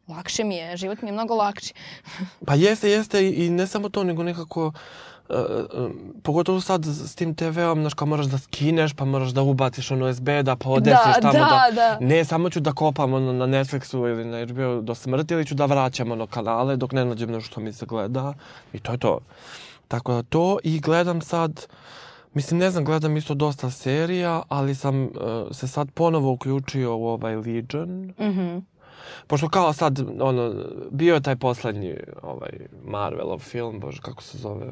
lakše 0.08 0.44
mi 0.44 0.56
je, 0.56 0.76
život 0.76 1.02
mi 1.02 1.08
je 1.08 1.12
mnogo 1.12 1.34
lakši. 1.34 1.74
Pa 2.46 2.54
jeste, 2.54 2.90
jeste 2.90 3.28
i 3.28 3.50
ne 3.50 3.66
samo 3.66 3.88
to, 3.88 4.04
nego 4.04 4.22
nekako 4.22 4.66
uh, 4.66 4.72
pogotovo 6.22 6.60
sad 6.60 6.84
s 6.86 7.14
tim 7.14 7.34
TV-om, 7.34 7.80
znaš, 7.80 7.94
kao 7.94 8.06
moraš 8.06 8.26
da 8.26 8.38
skineš, 8.38 8.92
pa 8.94 9.04
moraš 9.04 9.30
da 9.30 9.42
ubaciš 9.42 9.90
ono 9.90 10.14
SB, 10.14 10.42
da 10.42 10.56
podesiš 10.56 11.14
Da, 11.14 11.20
tamo 11.20 11.38
da, 11.38 11.66
da... 11.74 11.98
Ne, 12.00 12.24
samo 12.24 12.50
ću 12.50 12.60
da 12.60 12.72
kopam 12.72 13.14
ono 13.14 13.32
na 13.32 13.46
Netflixu 13.46 14.08
ili 14.10 14.24
na 14.24 14.44
HBO 14.46 14.80
do 14.80 14.94
smrti 14.94 15.34
ili 15.34 15.46
ću 15.46 15.54
da 15.54 15.66
vraćam 15.66 16.12
ono 16.12 16.26
kanale 16.26 16.76
dok 16.76 16.92
ne 16.92 17.04
nađem 17.04 17.30
nešto 17.30 17.46
što 17.46 17.60
mi 17.60 17.72
se 17.72 17.86
gleda. 17.86 18.34
I 18.72 18.78
to 18.78 18.92
je 18.92 18.98
to. 18.98 19.18
Tako 19.88 20.12
da 20.12 20.22
to 20.22 20.58
i 20.64 20.80
gledam 20.80 21.20
sad, 21.20 21.66
mislim 22.34 22.60
ne 22.60 22.70
znam, 22.70 22.84
gledam 22.84 23.16
isto 23.16 23.34
dosta 23.34 23.70
serija, 23.70 24.42
ali 24.48 24.74
sam 24.74 25.02
uh, 25.04 25.10
se 25.50 25.68
sad 25.68 25.90
ponovo 25.90 26.32
uključio 26.32 26.96
u 26.96 27.06
ovaj 27.06 27.36
Legion. 27.36 28.12
Mhm. 28.20 28.58
Pošto 29.26 29.48
kao 29.48 29.72
sad, 29.72 30.00
ono, 30.20 30.54
bio 30.90 31.14
je 31.14 31.20
taj 31.20 31.36
poslednji 31.36 31.94
ovaj, 32.22 32.50
Marvelov 32.84 33.38
film, 33.38 33.80
bože, 33.80 34.00
kako 34.02 34.22
se 34.22 34.38
zove? 34.38 34.66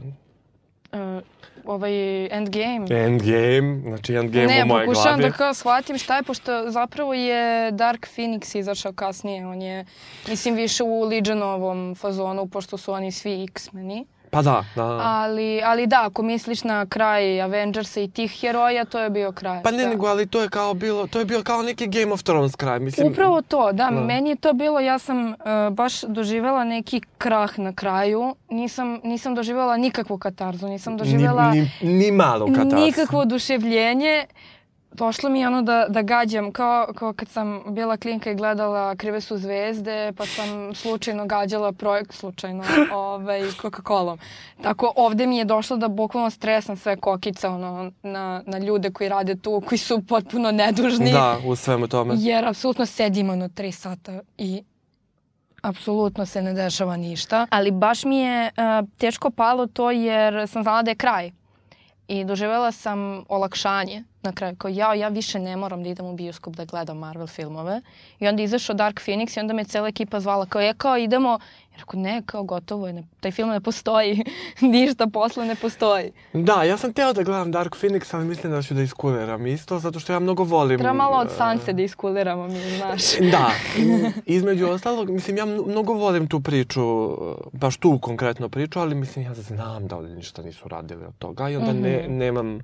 Uh, 0.92 1.23
ovaj 1.64 2.26
Endgame. 2.26 2.87
Endgame, 2.90 3.80
znači 3.82 4.14
Endgame 4.14 4.47
ne, 4.47 4.64
u 4.64 4.66
moje 4.66 4.87
pokušavam 4.87 5.18
glavi. 5.18 5.30
da 5.30 5.37
kao 5.37 5.54
shvatim 5.54 5.99
šta 5.99 6.16
je, 6.16 6.23
pošto 6.23 6.70
zapravo 6.70 7.14
je 7.14 7.70
Dark 7.70 8.06
Phoenix 8.16 8.59
izašao 8.59 8.92
kasnije. 8.92 9.47
On 9.47 9.62
je, 9.62 9.85
mislim, 10.28 10.54
više 10.54 10.82
u 10.82 11.02
Legionovom 11.02 11.94
fazonu, 11.94 12.47
pošto 12.47 12.76
su 12.76 12.92
oni 12.92 13.12
svi 13.12 13.44
X-meni. 13.44 14.06
Pa 14.31 14.43
da, 14.43 14.65
da. 14.77 14.83
Ali, 14.83 15.63
ali 15.65 15.87
da, 15.87 16.03
ako 16.05 16.23
misliš 16.23 16.65
na 16.65 16.87
kraj 16.87 17.43
Avengersa 17.43 18.01
i 18.01 18.09
tih 18.09 18.41
heroja, 18.41 18.85
to 18.85 18.99
je 18.99 19.11
bio 19.11 19.33
kraj. 19.33 19.63
Pa 19.63 19.71
ne, 19.71 19.83
da. 19.83 19.89
nego, 19.89 20.07
ali 20.07 20.27
to 20.27 20.43
je 20.43 20.49
kao 20.49 20.75
bilo, 20.75 21.07
to 21.07 21.19
je 21.19 21.25
bio 21.25 21.43
kao 21.43 21.63
neki 21.63 21.87
Game 21.89 22.13
of 22.13 22.23
Thrones 22.23 22.57
kraj, 22.57 22.79
mislim. 22.81 23.09
Upravo 23.09 23.43
to, 23.43 23.67
da, 23.67 23.85
Da. 23.85 23.91
meni 23.91 24.31
je 24.31 24.37
to 24.37 24.53
bilo, 24.53 24.81
ja 24.81 24.99
sam 24.99 25.27
uh, 25.27 25.35
baš 25.73 26.01
doživjela 26.01 26.65
neki 26.65 27.01
krah 27.19 27.59
na 27.59 27.73
kraju, 27.73 28.37
nisam, 28.51 29.01
nisam 29.05 29.35
doživjela 29.35 29.77
nikakvu 29.77 30.19
katarzu, 30.19 30.69
nisam 30.69 30.97
doživjela 30.97 31.51
Ni, 31.51 31.71
ni, 31.83 31.93
ni 31.95 32.11
malo 32.13 32.47
katarsu. 32.47 32.77
nikakvo 32.77 33.21
oduševljenje. 33.21 34.27
Došlo 34.92 35.30
mi 35.30 35.40
je 35.40 35.47
ono 35.47 35.62
da, 35.62 35.87
da 35.88 36.02
gađam, 36.02 36.52
kao, 36.52 36.92
kao 36.94 37.12
kad 37.12 37.28
sam 37.28 37.62
bila 37.66 37.97
klinka 37.97 38.30
i 38.30 38.35
gledala 38.35 38.97
Krive 38.97 39.20
su 39.20 39.38
zvezde, 39.38 40.12
pa 40.16 40.26
sam 40.26 40.75
slučajno 40.75 41.26
gađala 41.26 41.73
projekt, 41.73 42.12
slučajno, 42.12 42.64
ovaj, 42.94 43.40
Coca-Colom. 43.40 44.18
Tako, 44.62 44.92
ovde 44.97 45.26
mi 45.26 45.38
je 45.38 45.44
došlo 45.44 45.76
da 45.76 45.88
bukvalno 45.88 46.30
stresam 46.30 46.76
sve 46.76 46.97
kokice 46.97 47.49
ono, 47.49 47.92
na, 48.02 48.42
na 48.47 48.59
ljude 48.59 48.90
koji 48.90 49.09
rade 49.09 49.37
tu, 49.37 49.62
koji 49.66 49.78
su 49.78 50.02
potpuno 50.06 50.50
nedužni. 50.50 51.12
Da, 51.12 51.37
u 51.47 51.56
svemu 51.56 51.88
tome. 51.88 52.14
Jer 52.18 52.49
apsolutno 52.49 52.87
sedimo 52.87 53.32
ono 53.32 53.49
tri 53.49 53.73
sata 53.73 54.20
i 54.38 54.62
apsolutno 55.62 56.26
se 56.26 56.42
ne 56.42 56.52
dešava 56.52 56.97
ništa. 56.97 57.47
Ali 57.50 57.70
baš 57.70 58.04
mi 58.04 58.18
je 58.18 58.50
uh, 58.56 58.88
teško 58.99 59.30
palo 59.30 59.66
to 59.66 59.90
jer 59.90 60.49
sam 60.49 60.62
znala 60.62 60.82
da 60.82 60.90
je 60.90 60.94
kraj. 60.94 61.30
I 62.11 62.25
doživjela 62.25 62.73
sam 62.73 63.25
olakšanje 63.29 64.02
na 64.23 64.33
kraju. 64.33 64.57
Kao 64.57 64.69
ja, 64.69 64.95
ja 64.95 65.09
više 65.09 65.38
ne 65.38 65.57
moram 65.57 65.83
da 65.83 65.88
idem 65.88 66.07
u 66.07 66.14
bioskop 66.17 66.55
da 66.55 66.64
gledam 66.64 66.99
Marvel 66.99 67.26
filmove. 67.26 67.81
I 68.21 68.29
onda 68.29 68.43
izašao 68.43 68.75
Dark 68.75 69.00
Phoenix 69.00 69.37
i 69.37 69.40
onda 69.40 69.55
me 69.55 69.64
cela 69.64 69.88
ekipa 69.88 70.21
zvala 70.21 70.47
kao, 70.47 70.61
je 70.61 70.75
kao 70.75 70.97
idemo. 70.97 71.38
Rekao, 71.81 72.01
ne, 72.01 72.23
kao 72.23 72.43
gotovo 72.45 72.87
je, 72.87 72.93
ne, 72.93 73.05
taj 73.21 73.31
film 73.31 73.49
ne 73.51 73.61
postoji. 73.61 74.25
Ništa 74.63 75.07
posle 75.07 75.47
ne 75.47 75.55
postoji. 75.57 76.13
Da, 76.35 76.63
ja 76.63 76.77
sam 76.77 76.93
teo 76.93 77.13
da 77.13 77.23
gledam 77.23 77.53
Dark 77.53 77.75
Phoenix, 77.75 78.15
ali 78.15 78.25
mislim 78.25 78.53
da 78.53 78.63
ću 78.63 78.75
da 78.75 78.83
iskuliram 78.83 79.47
isto, 79.47 79.79
zato 79.79 80.01
što 80.01 80.13
ja 80.13 80.19
mnogo 80.19 80.45
volim... 80.45 80.79
Treba 80.79 80.93
malo 80.95 81.17
od 81.17 81.27
e, 81.27 81.31
Sanse 81.31 81.73
da 81.73 81.83
iskuliramo 81.83 82.49
mi, 82.49 82.61
znaš. 82.71 83.03
Da, 83.33 83.51
između 84.27 84.67
ostalog, 84.67 85.11
mislim, 85.11 85.37
ja 85.37 85.47
mno- 85.47 85.65
mnogo 85.65 85.93
volim 85.95 86.27
tu 86.27 86.41
priču, 86.41 86.83
baš 87.53 87.77
tu 87.77 87.99
konkretno 87.99 88.49
priču, 88.49 88.81
ali 88.81 88.95
mislim, 88.95 89.25
ja 89.25 89.35
znam 89.35 89.87
da 89.87 89.97
oni 89.97 90.11
ništa 90.11 90.43
nisu 90.43 90.69
radili 90.69 91.05
od 91.05 91.15
toga 91.19 91.49
i 91.49 91.57
onda 91.57 91.73
ne, 91.73 92.01
Mhm. 92.01 92.13
nemam, 92.15 92.61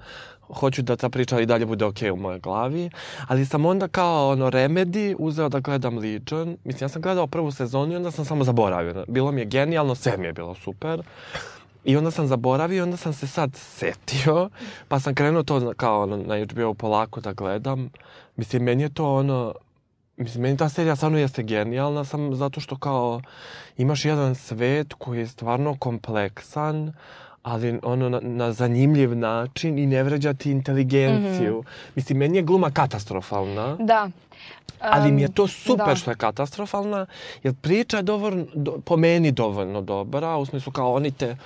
hoću 0.48 0.82
da 0.82 0.96
ta 0.96 1.08
priča 1.08 1.40
i 1.40 1.46
dalje 1.46 1.66
bude 1.66 1.84
okej 1.84 2.10
u 2.10 2.16
mojoj 2.16 2.38
glavi, 2.38 2.90
ali 3.28 3.46
sam 3.46 3.66
onda 3.66 3.88
kao 3.88 4.30
ono 4.30 4.50
remedi 4.50 5.16
uzeo 5.18 5.48
da 5.48 5.60
gledam 5.60 5.98
Legion, 5.98 6.56
mislim, 6.64 6.84
ja 6.84 6.88
sam 6.88 7.02
gledao 7.02 7.26
prvu 7.26 7.52
sezonu 7.52 7.92
i 7.92 7.96
onda 7.96 8.10
sam 8.10 8.24
samo 8.24 8.44
zaboravio, 8.44 9.04
bilo 9.08 9.32
mi 9.32 9.40
je 9.40 9.44
genijalno, 9.44 9.94
sve 9.94 10.16
mi 10.16 10.26
je 10.26 10.32
bilo 10.32 10.54
super, 10.54 11.02
I 11.86 11.96
onda 11.96 12.10
sam 12.10 12.26
zaboravio, 12.26 12.82
onda 12.82 12.96
sam 12.96 13.12
se 13.12 13.26
sad 13.26 13.50
setio, 13.54 14.50
pa 14.88 15.00
sam 15.00 15.14
krenuo 15.14 15.42
to 15.42 15.72
kao 15.76 16.06
na 16.06 16.44
HBO 16.44 16.74
polako 16.74 17.20
da 17.20 17.32
gledam. 17.32 17.90
Mislim, 18.36 18.62
meni 18.62 18.82
je 18.82 18.94
to 18.94 19.14
ono, 19.14 19.54
mislim, 20.16 20.42
meni 20.42 20.56
ta 20.56 20.68
serija 20.68 20.96
stvarno 20.96 21.18
jeste 21.18 21.42
genijalna, 21.42 22.04
sam 22.04 22.34
zato 22.34 22.60
što 22.60 22.76
kao 22.76 23.20
imaš 23.76 24.04
jedan 24.04 24.34
svet 24.34 24.94
koji 24.98 25.18
je 25.18 25.26
stvarno 25.26 25.76
kompleksan, 25.78 26.92
ali 27.46 27.78
ono 27.82 28.08
na, 28.08 28.20
na 28.22 28.52
zanimljiv 28.52 29.16
način 29.16 29.78
i 29.78 29.86
ne 29.86 30.02
vređa 30.02 30.34
ti 30.34 30.50
inteligenciju. 30.50 31.64
Mislim, 31.94 32.18
meni 32.18 32.36
je 32.36 32.42
gluma 32.42 32.70
katastrofalna. 32.70 33.76
Da. 33.80 34.10
Ali 34.80 35.12
mi 35.12 35.22
je 35.22 35.32
to 35.32 35.46
super 35.46 35.86
da. 35.86 35.94
što 35.96 36.10
je 36.10 36.16
katastrofalna, 36.16 37.06
jer 37.42 37.54
priča 37.54 37.96
je 37.96 38.02
dovoljno, 38.02 38.46
do, 38.54 38.78
po 38.84 38.96
meni 38.96 39.32
dovoljno 39.32 39.82
dobra, 39.82 40.36
u 40.36 40.46
smislu 40.46 40.72
kao 40.72 40.92
oni 40.94 41.10
te 41.10 41.36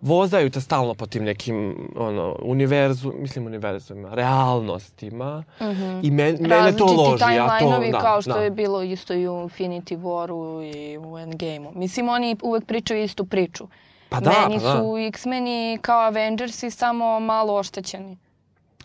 vozaju 0.00 0.50
te 0.50 0.60
stalno 0.60 0.94
po 0.94 1.06
tim 1.06 1.24
nekim 1.24 1.76
ono, 1.96 2.36
univerzu, 2.42 3.12
mislim 3.18 3.46
univerzumima, 3.46 4.14
realnostima 4.14 5.44
Mhm. 5.60 6.00
i 6.02 6.10
men, 6.10 6.36
mene 6.40 6.48
to 6.48 6.84
Različiti 6.84 6.96
loži. 6.96 7.24
Ja 7.36 7.46
to, 7.48 7.54
timeline-ovi 7.58 7.92
da, 7.92 7.98
kao 7.98 8.22
što 8.22 8.32
da. 8.32 8.40
je 8.40 8.50
bilo 8.50 8.82
isto 8.82 9.14
i 9.14 9.28
u 9.28 9.32
Infinity 9.32 9.98
Waru 9.98 10.74
i 10.76 10.98
u 10.98 11.18
Endgame-u. 11.18 11.72
Mislim, 11.74 12.08
oni 12.08 12.36
uvek 12.42 12.64
pričaju 12.66 13.02
istu 13.02 13.24
priču. 13.24 13.66
Pa 14.08 14.20
da, 14.20 14.46
Meni 14.48 14.60
pa 14.60 14.64
da. 14.64 14.80
su 14.80 14.98
X-meni 14.98 15.78
kao 15.82 16.00
Avengersi 16.00 16.70
samo 16.70 17.20
malo 17.20 17.54
oštećeni. 17.54 18.16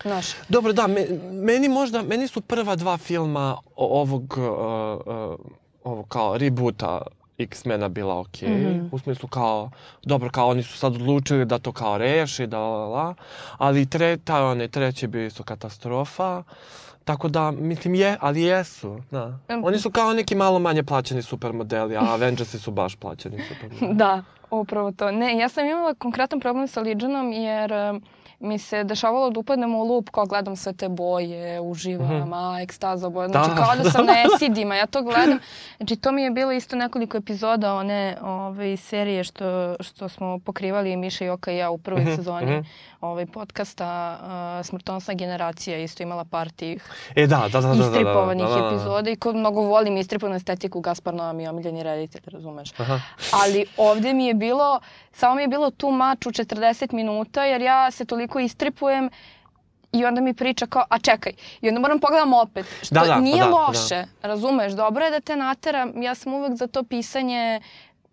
Znaš, 0.01 0.27
Dobro, 0.49 0.73
da, 0.73 0.87
me, 0.87 1.07
meni 1.31 1.69
možda, 1.69 2.01
meni 2.01 2.27
su 2.27 2.41
prva 2.41 2.75
dva 2.75 2.97
filma 2.97 3.57
ovog, 3.75 4.37
uh, 4.37 4.43
uh, 5.07 5.39
ovog 5.83 6.07
kao 6.07 6.37
rebota 6.37 7.01
X-mena 7.43 7.89
bila 7.89 8.19
okej. 8.19 8.49
Mhm. 8.49 8.87
U 8.91 8.99
smislu 8.99 9.29
kao, 9.29 9.69
dobro, 10.03 10.29
kao 10.29 10.49
oni 10.49 10.63
su 10.63 10.77
sad 10.77 10.95
odlučili 10.95 11.45
da 11.45 11.59
to 11.59 11.71
kao 11.71 11.97
reši, 11.97 12.47
da 12.47 12.59
la, 12.59 12.77
la, 12.77 12.87
la. 12.87 13.15
Ali 13.57 13.85
tre, 13.85 14.17
taj 14.17 14.41
onaj 14.41 14.67
treći 14.67 15.07
bio 15.07 15.25
isto 15.25 15.43
katastrofa. 15.43 16.43
Tako 17.05 17.27
da, 17.27 17.51
mislim, 17.51 17.95
je, 17.95 18.17
ali 18.19 18.41
jesu, 18.41 19.01
da. 19.11 19.39
Em. 19.47 19.63
Oni 19.63 19.79
su 19.79 19.91
kao 19.91 20.13
neki 20.13 20.35
malo 20.35 20.59
manje 20.59 20.83
plaćeni 20.83 21.21
supermodeli, 21.21 21.97
a 21.97 22.01
Avengersi 22.01 22.59
su 22.59 22.71
baš 22.71 22.95
plaćeni 22.95 23.43
supermodeli. 23.47 23.93
da, 24.03 24.23
upravo 24.51 24.91
to. 24.91 25.11
Ne, 25.11 25.37
ja 25.37 25.49
sam 25.49 25.65
imala 25.65 25.93
konkretan 25.93 26.39
problem 26.39 26.67
sa 26.67 26.81
Legionom 26.81 27.31
jer 27.31 27.71
em, 27.71 28.01
mi 28.41 28.57
se 28.57 28.83
dešavalo 28.83 29.29
da 29.29 29.39
upadnem 29.39 29.75
u 29.75 29.83
lup 29.83 30.09
kao 30.09 30.25
gledam 30.25 30.55
sve 30.55 30.73
te 30.73 30.89
boje, 30.89 31.59
uživam, 31.61 32.33
a, 32.33 32.61
ekstaza 32.61 33.09
boje. 33.09 33.27
Znači 33.27 33.49
Da. 33.49 33.55
kao 33.55 33.75
da 33.75 33.91
sam 33.91 34.05
na 34.05 34.13
esidima, 34.25 34.75
ja 34.75 34.85
to 34.85 35.01
gledam. 35.13 35.39
Znači 35.77 35.95
to 35.95 36.11
mi 36.11 36.21
je 36.21 36.31
bilo 36.31 36.51
isto 36.51 36.75
nekoliko 36.75 37.17
epizoda 37.17 37.75
one 37.75 38.17
ove, 38.21 38.77
serije 38.77 39.23
što, 39.23 39.75
što 39.79 40.09
smo 40.09 40.39
pokrivali 40.39 40.95
Miša 40.95 41.25
Joka 41.25 41.51
i 41.51 41.57
ja 41.57 41.69
u 41.69 41.77
prvoj 41.77 42.01
Mhm, 42.01 42.15
sezoni 42.15 42.51
mhm. 42.51 42.61
Ovaj, 43.01 43.25
podcasta 43.25 44.19
uh, 44.21 44.65
Smrtonosna 44.65 45.13
generacija 45.13 45.77
isto 45.77 46.03
imala 46.03 46.25
par 46.25 46.49
tih 46.49 46.83
E, 47.15 47.27
da, 47.27 47.47
da, 47.51 47.61
da, 47.61 47.61
da, 47.61 47.75
da, 47.75 47.89
da, 47.89 48.03
da, 48.03 48.35
da, 48.35 48.59
da. 48.59 48.67
epizoda 48.67 49.09
i 49.09 49.15
ko 49.15 49.33
mnogo 49.33 49.61
volim 49.61 49.97
istripovanu 49.97 50.35
estetiku, 50.35 50.81
Gaspar 50.81 51.13
Noa 51.13 51.33
mi 51.33 51.43
je 51.43 51.49
omiljeni 51.49 51.83
reditelj, 51.83 52.21
razumeš? 52.25 52.79
Aha. 52.79 52.99
Ali 53.31 53.65
ovde 53.77 54.13
mi 54.13 54.25
je 54.25 54.33
bilo, 54.33 54.79
samo 55.13 55.35
mi 55.35 55.41
je 55.41 55.47
bilo 55.47 55.71
tu 55.71 55.91
mač 55.91 56.25
u 56.25 56.29
40 56.29 56.93
minuta 56.93 57.45
jer 57.45 57.61
ja 57.61 57.91
se 57.91 58.05
toliko 58.05 58.39
istripujem 58.39 59.09
i 59.91 60.05
onda 60.05 60.21
mi 60.21 60.33
priča 60.33 60.65
kao, 60.65 60.83
a 60.89 60.99
čekaj, 60.99 61.33
i 61.61 61.67
onda 61.67 61.79
moram 61.79 61.99
pogledam 61.99 62.33
opet, 62.33 62.65
što 62.81 62.95
Da, 62.95 63.01
da, 63.01 63.13
pa 63.13 63.19
nije 63.19 63.43
da, 63.43 63.51
pa 63.51 63.57
loše, 63.57 64.05
razumeš, 64.21 64.73
dobro 64.73 65.05
je 65.05 65.11
da 65.11 65.19
te 65.19 65.35
natera, 65.35 65.87
ja 65.95 66.15
sam 66.15 66.33
uvek 66.33 66.55
za 66.55 66.67
to 66.67 66.83
pisanje 66.83 67.61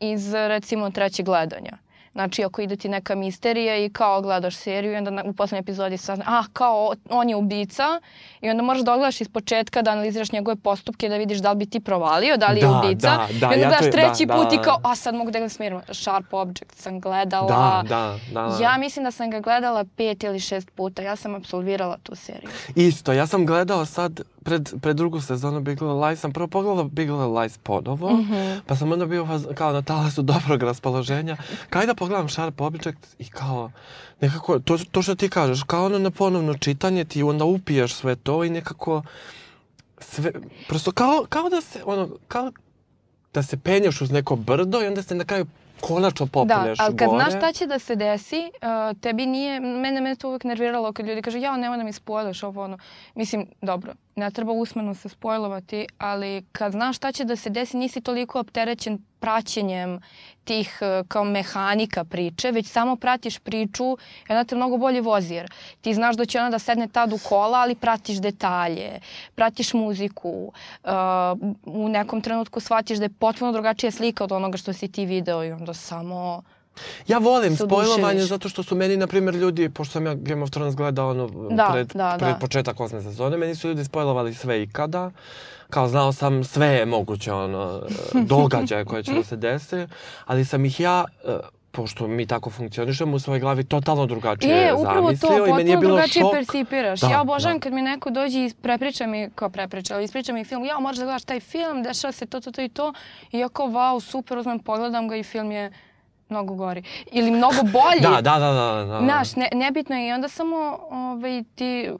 iz 0.01 0.33
recimo 0.35 0.91
trećeg 0.91 1.27
gledanja. 1.27 1.79
Znači, 2.19 2.45
ako 2.45 2.63
ide 2.63 2.77
ti 2.77 2.89
neka 2.89 3.15
misterija 3.15 3.77
i 3.77 3.91
kao 3.91 4.21
gledaš 4.23 4.57
seriju 4.57 4.93
i 4.93 4.97
onda 4.97 5.11
na, 5.11 5.25
u 5.25 5.33
poslednjoj 5.33 5.61
epizodi 5.61 5.97
sazna, 5.97 6.25
ah, 6.29 6.45
kao 6.53 6.93
on 7.11 7.29
je 7.29 7.37
ubica 7.37 8.01
i 8.41 8.51
onda 8.51 8.63
moraš 8.63 8.83
da 8.83 8.93
ogledaš 8.93 9.21
iz 9.21 9.29
početka 9.29 9.83
da 9.83 9.91
analiziraš 9.91 10.33
njegove 10.33 10.57
postupke 10.57 11.09
da 11.09 11.17
vidiš 11.17 11.39
da 11.39 11.51
li 11.51 11.57
bi 11.57 11.67
ti 11.67 11.81
provalio, 11.81 12.37
da 12.37 12.47
li 12.47 12.61
je 12.61 12.63
Da, 12.63 12.79
ubica. 12.79 13.09
da, 13.09 13.27
da, 13.31 13.47
I 13.47 13.55
onda 13.55 13.57
ja 13.57 13.59
gledaš 13.61 13.81
to- 13.81 13.91
treći 13.91 14.27
da, 14.27 14.35
put 14.35 14.53
i 14.53 14.57
da. 14.57 14.63
kao, 14.63 14.81
a 14.83 14.95
sad 14.95 15.15
mogu 15.15 15.31
da 15.31 15.39
ga 15.41 15.49
smirim. 15.49 15.81
Sharp 15.91 16.33
Object 16.33 16.75
sam 16.75 17.01
gledala. 17.01 17.49
Da, 17.83 17.89
da, 17.89 18.19
da, 18.33 18.49
da. 18.49 18.65
Ja 18.65 18.77
mislim 18.79 19.05
da 19.05 19.11
sam 19.11 19.31
ga 19.31 19.41
gledala 19.41 19.85
pet 19.87 20.25
ili 20.25 20.41
šest 20.41 20.71
puta. 20.71 21.03
Ja 21.03 21.17
sam 21.17 21.35
absolvirala 21.35 21.97
tu 21.99 22.15
seriju. 22.15 22.51
Isto, 22.77 23.13
ja 23.13 23.27
sam 23.27 23.47
gledao 23.47 23.85
sad, 23.85 24.21
pred, 24.49 24.81
pred 24.81 24.97
drugu 24.97 25.21
sezonu 25.21 25.61
Big 25.61 25.83
Little 25.83 26.07
Lies, 26.07 26.21
sam 26.21 26.33
prvo 26.33 26.47
pogledao 26.49 26.85
Big 26.85 27.11
Little 27.11 27.41
Lies 27.41 27.59
ponovo, 27.59 28.11
Mhm. 28.13 28.35
pa 28.67 28.77
sam 28.77 28.93
onda 28.93 29.07
bio 29.07 29.27
kao 29.55 29.73
na 29.73 29.83
talasu 29.83 30.23
dobrog 30.23 30.63
raspoloženja, 30.63 31.37
kao 31.71 31.83
i 31.83 31.87
da 31.87 31.95
pogledam 31.95 32.29
Sharp 32.29 32.61
Object 32.61 32.89
i 33.19 33.25
kao 33.25 33.71
nekako, 34.21 34.59
to, 34.59 34.79
to 34.91 35.03
što 35.03 35.15
ti 35.15 35.29
kažeš, 35.29 35.63
kao 35.63 35.85
ono 35.85 35.99
na 35.99 36.11
ponovno 36.11 36.55
čitanje, 36.55 37.05
ti 37.05 37.23
onda 37.23 37.45
upiješ 37.45 37.95
sve 37.95 38.17
to 38.17 38.45
i 38.45 38.51
nekako 38.51 39.03
sve, 39.99 40.33
prosto 40.69 40.93
kao, 40.93 41.27
kao 41.29 41.49
da 41.49 41.61
se, 41.61 41.83
ono, 41.85 42.09
kao, 42.29 42.53
da 43.35 43.43
se 43.43 43.57
penješ 43.59 44.01
uz 44.01 44.11
neko 44.11 44.37
brdo 44.37 44.83
i 44.83 44.87
onda 44.87 45.03
se 45.03 45.15
na 45.15 45.25
kraju 45.25 45.47
konačno 45.81 46.27
Da, 46.27 46.31
popneš 46.33 46.79
ali 46.81 46.97
kad 46.97 47.09
gore. 47.09 47.19
znaš 47.21 47.35
šta 47.35 47.53
će 47.53 47.67
da 47.67 47.79
se 47.79 47.97
desi, 47.97 48.51
uh, 48.93 49.01
tebi 49.01 49.27
nije, 49.27 49.61
mene, 49.61 50.01
mene 50.01 50.17
to 50.17 50.29
uvek 50.29 50.45
nerviralo 50.45 50.93
kad 50.93 51.07
ljudi 51.07 51.23
kažu 51.23 51.39
ja 51.39 51.57
nemoj 51.57 51.79
da 51.79 51.85
mi 51.85 51.93
spojlaš 51.93 52.43
ovo 52.43 52.65
ono. 52.65 52.79
Mislim, 53.15 53.47
dobro, 53.63 53.93
ne 54.19 54.31
treba 54.31 54.53
usmeno 54.53 54.95
se 54.95 55.09
spojlovati, 55.09 55.87
ali 55.99 56.43
kad 56.53 56.73
znaš 56.73 56.97
šta 56.97 57.13
će 57.13 57.25
da 57.25 57.37
se 57.37 57.51
desi, 57.51 57.77
nisi 57.77 58.01
toliko 58.01 58.41
opterećen 58.41 58.99
praćenjem 59.21 60.01
tih 60.45 60.79
uh, 60.81 61.07
kao 61.09 61.25
mehanika 61.25 62.05
priče, 62.05 62.51
već 62.51 62.67
samo 62.67 62.97
pratiš 62.97 63.39
priču 63.39 63.85
i 64.29 64.33
onda 64.33 64.45
te 64.45 64.57
mnogo 64.57 64.77
bolje 64.77 65.01
vozi 65.01 65.35
jer 65.35 65.51
ti 65.81 65.95
znaš 65.95 66.17
da 66.17 66.25
će 66.25 66.39
ona 66.41 66.51
da 66.51 66.59
sedne 66.59 66.89
tad 66.89 67.13
u 67.13 67.19
kola, 67.29 67.59
ali 67.59 67.75
pratiš 67.75 68.21
detalje, 68.21 69.01
pratiš 69.35 69.75
muziku, 69.75 70.53
uh, 70.85 70.91
u 71.65 71.89
nekom 71.89 72.21
trenutku 72.21 72.61
shvatiš 72.61 72.99
da 72.99 73.05
je 73.05 73.19
potpuno 73.19 73.53
drugačija 73.53 73.91
slika 73.91 74.25
od 74.25 74.33
onoga 74.33 74.59
što 74.59 74.73
si 74.73 74.89
ti 74.89 75.07
video 75.07 75.45
i 75.45 75.53
onda 75.53 75.75
samo 75.75 76.43
Ja 77.09 77.19
volim 77.19 77.57
spojlovanje 77.57 78.21
zato 78.21 78.49
što 78.49 78.63
su 78.63 78.77
meni, 78.77 78.97
na 78.97 79.07
primjer, 79.07 79.35
ljudi, 79.35 79.69
pošto 79.69 79.93
sam 79.93 80.07
ja 80.07 80.15
Game 80.15 80.43
of 80.43 80.51
Thrones 80.51 80.75
gledao 80.75 81.11
ono 81.11 81.29
Da, 81.51 81.69
pred, 81.73 81.87
da, 81.95 82.17
pred 82.19 82.33
da. 82.33 82.39
početak 82.39 82.81
osme 82.81 83.03
sezone, 83.03 83.37
meni 83.37 83.55
su 83.55 83.69
ljudi 83.69 83.85
spojlovali 83.85 84.35
sve 84.35 84.63
ikada. 84.63 85.11
Kao 85.71 85.89
znao 85.89 86.13
sam 86.13 86.45
sve 86.45 86.87
moguće 86.87 87.33
ono, 87.33 87.83
događaje 88.15 88.85
koje 88.85 89.03
će 89.03 89.13
da 89.13 89.23
se 89.23 89.37
dese, 89.37 89.89
ali 90.27 90.45
sam 90.45 90.65
ih 90.65 90.81
ja 90.81 91.05
e, 91.25 91.39
pošto 91.71 92.09
mi 92.09 92.27
tako 92.27 92.51
funkcionišemo 92.51 93.17
u 93.17 93.19
svojoj 93.19 93.41
glavi 93.41 93.65
totalno 93.65 94.07
drugačije 94.07 94.69
E, 94.69 94.75
upravo 94.75 95.11
to, 95.11 95.17
zamislio 95.17 95.47
i 95.47 95.53
meni 95.53 95.71
je 95.71 95.77
potpuno 95.77 95.81
bilo 95.81 95.95
drugačije 95.97 96.23
šok. 96.23 96.33
percipiraš. 96.33 97.01
Da, 97.01 97.09
ja 97.09 97.21
obožavam 97.21 97.59
da. 97.59 97.63
kad 97.63 97.73
mi 97.73 97.83
neko 97.83 98.11
dođe 98.11 98.39
i 98.39 98.53
prepriča 98.63 99.07
mi, 99.07 99.31
kao 99.35 99.51
prepriča, 99.51 100.01
ispriča 100.01 100.33
mi 100.33 100.45
film, 100.45 100.65
ja 100.65 100.79
moraš 100.79 100.97
da 100.97 101.05
gledaš 101.05 101.25
taj 101.25 101.41
film, 101.41 101.83
dešava 101.83 102.13
se 102.13 102.27
to, 102.27 102.41
to, 102.41 102.51
to 102.53 102.63
i 102.63 102.69
to. 102.69 102.93
I 103.33 103.39
ja 103.39 103.49
kao, 103.49 103.67
wow, 103.67 104.01
super, 104.01 104.39
uzmem, 104.39 104.59
pogledam 104.59 105.09
ga 105.09 105.17
i 105.17 105.23
film 105.23 105.51
je 105.53 105.73
mnogo 106.29 106.55
gori. 106.55 106.83
Ili 107.13 107.31
mnogo 107.31 107.63
bolji. 107.63 108.01
Da, 108.01 108.21
da, 108.21 108.39
da, 108.39 108.53
da. 108.53 108.85
da. 108.85 109.01
Znaš, 109.01 109.37
ne, 109.37 109.49
nebitno 109.53 109.97
je 109.97 110.09
i 110.09 110.13
onda 110.13 110.29
samo 110.29 110.79
ovaj, 110.91 111.45
ti 111.55 111.91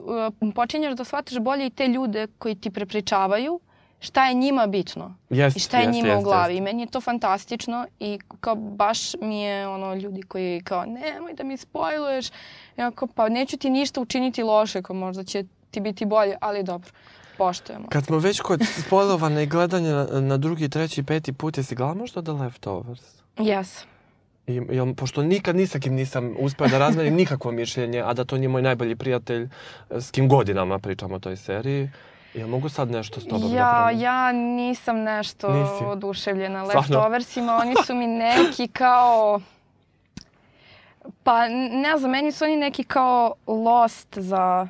uh, 0.41 0.53
počinješ 0.55 0.95
da 0.95 1.03
shvataš 1.03 1.39
bolje 1.39 1.65
i 1.65 1.69
te 1.69 1.87
ljude 1.87 2.27
koji 2.37 2.55
ti 2.55 2.71
prepričavaju 2.71 3.59
šta 3.99 4.25
je 4.25 4.33
njima 4.33 4.67
bitno 4.67 5.15
Jest, 5.29 5.57
i 5.57 5.59
šta 5.59 5.77
je 5.77 5.83
jest, 5.83 5.93
njima 5.93 6.07
jest, 6.07 6.21
u 6.21 6.23
glavi. 6.23 6.53
I 6.53 6.57
jest. 6.57 6.63
meni 6.63 6.81
je 6.81 6.87
to 6.87 7.01
fantastično 7.01 7.87
i 7.99 8.19
kao 8.39 8.55
baš 8.55 9.15
mi 9.21 9.41
je 9.41 9.67
ono 9.67 9.95
ljudi 9.95 10.21
koji 10.21 10.61
kao 10.63 10.85
nemoj 10.85 11.33
da 11.33 11.43
mi 11.43 11.57
spojluješ. 11.57 12.27
Ja 12.77 12.91
kao 12.91 13.07
pa 13.15 13.29
neću 13.29 13.57
ti 13.57 13.69
ništa 13.69 14.01
učiniti 14.01 14.43
loše, 14.43 14.81
kao 14.81 14.95
možda 14.95 15.23
će 15.23 15.43
ti 15.71 15.79
biti 15.79 16.05
bolje, 16.05 16.37
ali 16.41 16.63
dobro, 16.63 16.91
poštujemo. 17.37 17.87
Kad 17.89 18.05
smo 18.05 18.17
već 18.17 18.39
kod 18.39 18.61
spojlovanja 18.85 19.41
i 19.41 19.45
gledanja 19.45 19.91
na, 19.93 20.21
na 20.21 20.37
drugi, 20.37 20.69
treći, 20.69 21.03
peti 21.03 21.33
put, 21.33 21.57
jesi 21.57 21.75
gledala 21.75 21.95
možda 21.95 22.21
The 22.21 22.31
Leftovers? 22.31 23.01
Yes. 23.37 23.83
I, 24.49 24.61
jel, 24.69 24.93
pošto 24.93 25.21
nikad 25.23 25.55
ni 25.55 25.67
sa 25.67 25.79
kim 25.79 25.93
nisam 25.93 26.35
uspeo 26.39 26.67
da 26.67 26.77
razmenim 26.79 27.15
nikakvo 27.15 27.51
mišljenje, 27.51 28.01
a 28.01 28.13
da 28.13 28.25
to 28.25 28.37
nije 28.37 28.49
moj 28.49 28.61
najbolji 28.61 28.95
prijatelj 28.95 29.49
s 29.89 30.11
kim 30.11 30.29
godinama 30.29 30.79
pričam 30.79 31.11
o 31.11 31.19
toj 31.19 31.35
seriji, 31.37 31.89
jel 32.33 32.47
mogu 32.47 32.69
sad 32.69 32.91
nešto 32.91 33.21
s 33.21 33.25
tobom 33.25 33.51
da 33.51 33.57
Ja, 33.57 33.71
promenim? 33.71 34.01
ja 34.01 34.31
nisam 34.31 34.97
nešto 34.97 35.49
Nisi? 35.49 35.83
oduševljena 35.85 36.63
leftoversima. 36.63 37.55
Oni 37.55 37.75
su 37.85 37.95
mi 37.95 38.07
neki 38.07 38.67
kao... 38.67 39.41
Pa 41.23 41.47
ne 41.71 41.97
znam, 41.97 42.11
meni 42.11 42.31
su 42.31 42.43
oni 42.43 42.57
neki 42.57 42.83
kao 42.83 43.33
lost 43.47 44.17
za 44.17 44.67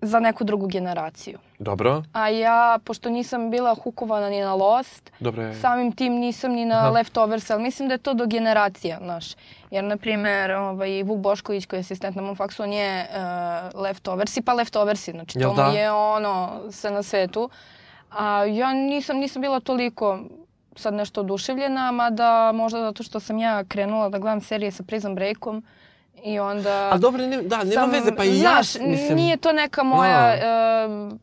za 0.00 0.20
neku 0.20 0.44
drugu 0.44 0.66
generaciju. 0.66 1.38
Dobro, 1.62 2.02
A 2.12 2.28
ja, 2.28 2.78
pošto 2.84 3.10
nisam 3.10 3.50
bila 3.50 3.74
hukovana 3.74 4.30
ni 4.30 4.40
na 4.40 4.54
Lost, 4.54 5.12
dobro 5.20 5.42
je. 5.42 5.54
samim 5.54 5.92
tim 5.92 6.12
nisam 6.12 6.52
ni 6.52 6.64
na 6.64 6.78
Aha. 6.78 6.90
Leftovers, 6.90 7.50
ali 7.50 7.62
mislim 7.62 7.88
da 7.88 7.94
je 7.94 7.98
to 7.98 8.14
do 8.14 8.26
generacija, 8.26 8.98
znaš. 9.02 9.34
Jer, 9.70 9.84
na 9.84 9.96
primjer, 9.96 10.52
ovaj, 10.52 11.02
Vuk 11.02 11.18
Bošković 11.18 11.66
koji 11.66 11.78
je 11.78 11.80
asistent 11.80 12.16
na 12.16 12.22
mom 12.22 12.36
faksu, 12.36 12.62
on 12.62 12.72
je 12.72 13.06
uh, 13.10 13.80
Leftoversi, 13.80 14.42
pa 14.42 14.52
Leftoversi, 14.52 15.10
znači 15.10 15.38
Jel 15.38 15.50
to 15.50 15.56
da? 15.56 15.68
mu 15.68 15.76
je 15.76 15.92
ono 15.92 16.60
sve 16.70 16.90
na 16.90 17.02
svetu. 17.02 17.50
A 18.10 18.44
ja 18.44 18.72
nisam, 18.72 19.16
nisam 19.16 19.42
bila 19.42 19.60
toliko 19.60 20.18
sad 20.76 20.94
nešto 20.94 21.20
oduševljena, 21.20 21.90
mada 21.92 22.52
možda 22.52 22.80
zato 22.80 23.02
što 23.02 23.20
sam 23.20 23.38
ja 23.38 23.64
krenula 23.64 24.08
da 24.08 24.18
gledam 24.18 24.40
serije 24.40 24.70
sa 24.70 24.82
Prison 24.82 25.14
Breakom 25.14 25.64
i 26.24 26.38
onda... 26.38 26.88
Ali 26.92 27.00
dobro, 27.00 27.26
ne, 27.26 27.42
da, 27.42 27.56
nema 27.56 27.72
sam- 27.72 27.90
veze, 27.90 28.16
pa 28.16 28.24
i 28.24 28.38
znaš, 28.38 28.74
ja, 28.76 28.82
mislim... 28.86 29.16
nije 29.16 29.36
to 29.36 29.52
neka 29.52 29.82
moja... 29.82 30.34
em, 30.34 31.18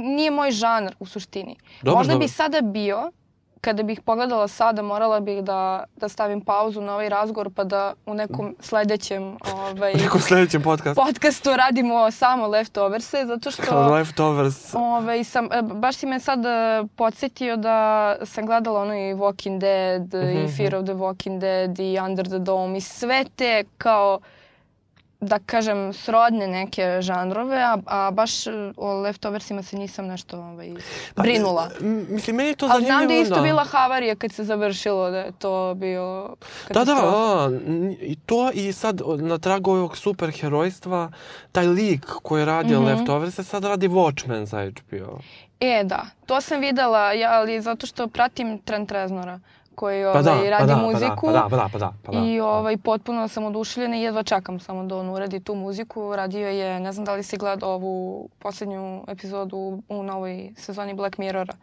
nije 0.00 0.30
moj 0.30 0.50
žanr 0.50 0.92
u 0.98 1.06
suštini. 1.06 1.56
Dobro, 1.82 1.98
Možda 1.98 2.12
dobro. 2.12 2.24
bi 2.24 2.28
sada 2.28 2.60
bio, 2.60 3.12
kada 3.60 3.82
bih 3.82 4.00
pogledala 4.00 4.48
sada, 4.48 4.82
morala 4.82 5.20
bih 5.20 5.42
da, 5.42 5.84
da 5.96 6.08
stavim 6.08 6.40
pauzu 6.40 6.80
na 6.80 6.94
ovaj 6.94 7.08
razgovor 7.08 7.50
pa 7.50 7.64
da 7.64 7.94
u 8.06 8.14
nekom 8.14 8.56
sledećem 8.60 9.36
ovaj, 9.54 9.92
U 9.94 9.98
nekom 9.98 10.20
sljedećem 10.20 10.62
podcastu. 10.62 11.02
podcastu 11.02 11.50
radimo 11.56 12.10
samo 12.10 12.46
leftoverse, 12.46 13.24
zato 13.26 13.50
što... 13.50 13.88
Leftovers. 13.88 14.74
Ovaj, 14.74 15.24
sam, 15.24 15.44
e, 15.44 15.62
baš 15.64 15.96
si 15.96 16.06
me 16.06 16.20
sad 16.20 16.46
e, 16.46 16.48
podsjetio 16.96 17.56
da 17.56 17.76
sam 18.24 18.46
gledala 18.46 18.80
ono 18.80 18.94
i 18.94 19.14
Walking 19.14 19.58
Dead 19.58 20.02
Mhm, 20.24 20.38
i 20.38 20.48
Fear 20.48 20.74
of 20.74 20.84
the 20.84 20.94
Walking 20.94 21.38
Dead 21.38 21.78
i 21.78 21.98
Under 22.00 22.26
the 22.26 22.38
Dome 22.38 22.78
i 22.78 22.80
sve 22.80 23.24
te 23.36 23.64
kao 23.78 24.20
da 25.20 25.38
kažem 25.38 25.92
srodne 25.92 26.46
neke 26.48 26.98
žanrove, 27.00 27.56
a, 27.58 27.76
a 27.86 28.10
baš 28.10 28.46
e, 28.46 28.50
o 28.76 28.92
leftoversima 28.94 29.62
se 29.62 29.76
nisam 29.76 30.06
nešto 30.06 30.38
ovaj, 30.38 30.74
Pa, 31.14 31.22
brinula. 31.22 31.68
m, 31.80 32.06
Mislim, 32.10 32.36
meni 32.36 32.48
je 32.48 32.56
to 32.56 32.66
Ali 32.66 32.72
zanimljivo. 32.74 32.98
znam 32.98 33.08
da 33.08 33.14
je 33.14 33.22
isto 33.22 33.34
da. 33.34 33.40
bila 33.42 33.64
havarija 33.64 34.14
kad 34.16 34.32
se 34.32 34.44
završilo, 34.44 35.10
da 35.10 35.18
je 35.18 35.32
to 35.32 35.74
bio 35.74 36.28
Da, 36.68 36.74
da, 36.74 36.84
katastrofa. 36.84 37.16
a, 37.38 37.50
i 38.00 38.16
to 38.16 38.50
i 38.52 38.72
sad 38.72 39.00
na 39.18 39.38
tragu 39.38 39.70
ovog 39.72 39.96
superherojstva, 39.96 41.10
taj 41.52 41.66
lik 41.66 42.06
koji 42.14 42.40
je 42.40 42.46
radio 42.46 42.80
Mhm. 42.80 42.86
Leftovers 42.86 43.34
se 43.34 43.44
sad 43.44 43.64
radi 43.64 43.88
Watchmen 43.88 44.44
za 44.44 44.60
HBO. 44.62 45.18
E, 45.60 45.84
da, 45.84 46.06
to 46.26 46.40
sam 46.40 46.60
videla, 46.60 47.12
ja, 47.12 47.30
ali 47.30 47.60
zato 47.60 47.86
što 47.86 48.08
pratim 48.08 48.58
Trent 48.58 48.92
Reznora 48.92 49.40
koji 49.80 50.04
Pa 50.04 50.10
ovaj, 50.10 50.22
da, 50.22 50.30
pa 50.30 50.50
radi 50.50 50.66
da, 50.66 50.76
muziku. 50.76 51.26
pa 51.26 51.32
da, 51.32 51.46
pa 51.50 51.56
da, 51.56 51.68
pa 51.72 51.78
da, 51.78 51.92
pa 52.02 52.12
da. 52.12 52.18
I 52.18 52.40
ovaj, 52.40 52.76
potpuno 52.76 53.28
sam 53.28 53.44
oduševljena 53.44 53.96
i 53.96 54.02
jedva 54.02 54.22
čekam 54.22 54.60
samo 54.60 54.84
da 54.84 54.96
on 54.96 55.08
uradi 55.08 55.40
tu 55.40 55.54
muziku. 55.54 56.16
Radio 56.16 56.48
je, 56.48 56.80
ne 56.80 56.92
znam 56.92 57.04
da 57.04 57.14
li 57.14 57.22
si 57.22 57.36
gledao 57.36 57.70
ovu 57.70 58.28
poslednju 58.38 59.04
epizodu 59.08 59.82
u 59.88 60.02
novoj 60.02 60.52
sezoni 60.56 60.94
Black 60.94 61.18
Mirrora. 61.18 61.54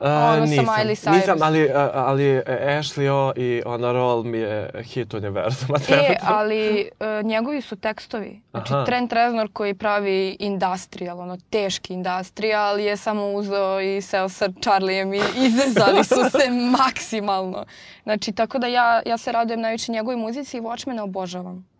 Uh, 0.00 0.06
ono 0.06 0.46
sa 0.46 0.50
nisam, 0.50 0.64
Miley 0.64 0.94
Cyrus. 0.94 1.16
Nisam, 1.16 1.38
ali, 1.42 1.70
ali 1.94 2.24
e, 2.24 2.42
Ashley 2.46 3.08
O 3.08 3.32
i 3.36 3.62
Ona 3.66 3.92
Roll 3.92 4.24
mi 4.24 4.38
je 4.38 4.70
hit 4.82 5.14
univerzuma. 5.14 5.78
E, 5.88 6.16
ali 6.22 6.90
e, 7.00 7.22
njegovi 7.22 7.60
su 7.60 7.76
tekstovi. 7.76 8.40
Znači, 8.50 8.72
Aha. 8.72 8.84
Trent 8.84 9.12
Reznor 9.12 9.48
koji 9.52 9.74
pravi 9.74 10.36
industrial, 10.38 11.20
ono 11.20 11.38
teški 11.50 11.94
industrial, 11.94 12.80
je 12.80 12.96
samo 12.96 13.32
uzeo 13.32 13.80
i 13.80 14.02
seo 14.02 14.28
sa 14.28 14.48
Charlijem 14.62 15.14
i 15.14 15.20
izrezali 15.36 16.04
su 16.04 16.14
se 16.30 16.50
maksimalno. 16.78 17.64
Znači, 18.02 18.32
tako 18.32 18.58
da 18.58 18.66
ja, 18.66 19.02
ja 19.06 19.18
se 19.18 19.32
radujem 19.32 19.60
najviše 19.60 19.92
njegovoj 19.92 20.16
muzici 20.16 20.56
i 20.56 20.60
Watchmena 20.60 21.02
obožavam. 21.02 21.70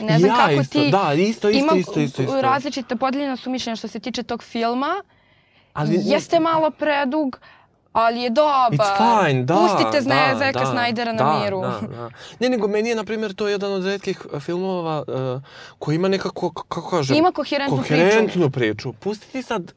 Ne 0.00 0.18
znam 0.18 0.30
ja 0.30 0.36
kako 0.36 0.60
isto, 0.60 0.78
ti... 0.78 0.90
Da, 0.90 1.12
isto, 1.14 1.48
isto, 1.48 1.64
Ima 1.64 1.72
isto, 1.76 2.00
isto, 2.00 2.22
isto. 2.22 2.40
različite 2.40 2.96
podeljena 2.96 3.36
su 3.36 3.50
mišljenja 3.50 3.76
što 3.76 3.88
se 3.88 4.00
tiče 4.00 4.22
tog 4.22 4.42
filma. 4.42 5.02
Ali, 5.72 6.00
Jeste 6.04 6.40
malo 6.40 6.70
predug, 6.70 7.38
ali 7.92 8.20
je 8.20 8.30
dobar. 8.30 8.70
It's 8.70 9.26
fine, 9.26 9.44
da. 9.44 9.54
Pustite 9.54 10.00
Zne, 10.00 10.28
da, 10.32 10.38
Zeka 10.38 10.60
da, 10.60 10.66
Snydera 10.66 11.12
na 11.12 11.24
da, 11.24 11.40
miru. 11.44 11.60
Da, 11.60 11.80
da. 11.96 12.10
Ne, 12.38 12.48
nego 12.48 12.68
meni 12.68 12.88
je, 12.88 12.94
na 12.94 13.04
primjer, 13.04 13.34
to 13.34 13.48
jedan 13.48 13.72
od 13.72 13.84
redkih 13.86 14.26
uh, 14.32 14.40
filmova 14.40 15.04
uh, 15.08 15.42
koji 15.78 15.96
ima 15.96 16.08
nekako, 16.08 16.52
kako 16.52 16.90
kažem... 16.90 17.16
Ima 17.16 17.32
koherentnu 17.32 17.76
priču. 17.76 17.88
koherentnu 17.88 18.50
priču. 18.50 18.92
Pusti 18.92 19.32
ti 19.32 19.42
sad 19.42 19.72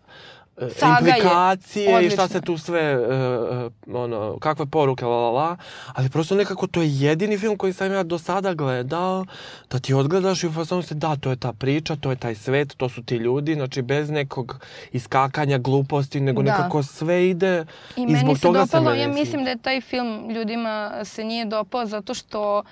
Saga 0.58 1.10
je 1.10 1.18
implikacije 1.18 2.06
i 2.06 2.10
šta 2.10 2.28
se 2.28 2.42
tu 2.42 2.58
sve, 2.58 2.98
uh, 2.98 3.72
ono, 3.96 4.38
kakve 4.40 4.66
poruke, 4.66 5.06
la, 5.06 5.18
la, 5.18 5.32
la. 5.32 5.58
Ali 5.94 6.10
prosto 6.10 6.36
nekako 6.36 6.68
to 6.68 6.82
je 6.82 7.00
jedini 7.00 7.38
film 7.38 7.58
koji 7.58 7.74
sam 7.74 7.94
ja 7.94 8.04
do 8.04 8.18
sada 8.18 8.54
gledao, 8.54 9.26
da 9.72 9.80
ti 9.80 9.94
odgledaš 9.94 10.44
i 10.44 10.48
u 10.48 10.54
fazonu 10.54 10.82
se, 10.82 10.96
da, 10.96 11.16
to 11.16 11.30
je 11.30 11.36
ta 11.36 11.54
priča, 11.54 11.96
to 11.96 12.10
je 12.10 12.16
taj 12.16 12.36
svet, 12.36 12.74
to 12.78 12.90
su 12.90 13.04
ti 13.04 13.16
ljudi, 13.16 13.54
znači 13.54 13.82
bez 13.82 14.10
nekog 14.10 14.60
iskakanja, 14.92 15.58
gluposti, 15.58 16.20
nego 16.20 16.44
Da. 16.44 16.52
nekako 16.52 16.84
sve 16.84 17.30
ide 17.30 17.66
I, 17.96 18.06
i, 18.10 18.16
zbog 18.16 18.40
toga 18.40 18.60
dopalo, 18.60 18.92
se 18.92 19.00
ja 19.00 19.08
mislim 19.08 19.44
da 19.44 19.50
je 19.50 19.58
taj 19.58 19.82
film 19.82 20.30
ljudima 20.30 20.92
se 21.04 21.24
nije 21.24 21.46
dopao 21.46 21.86
zato 21.86 22.14
što 22.14 22.64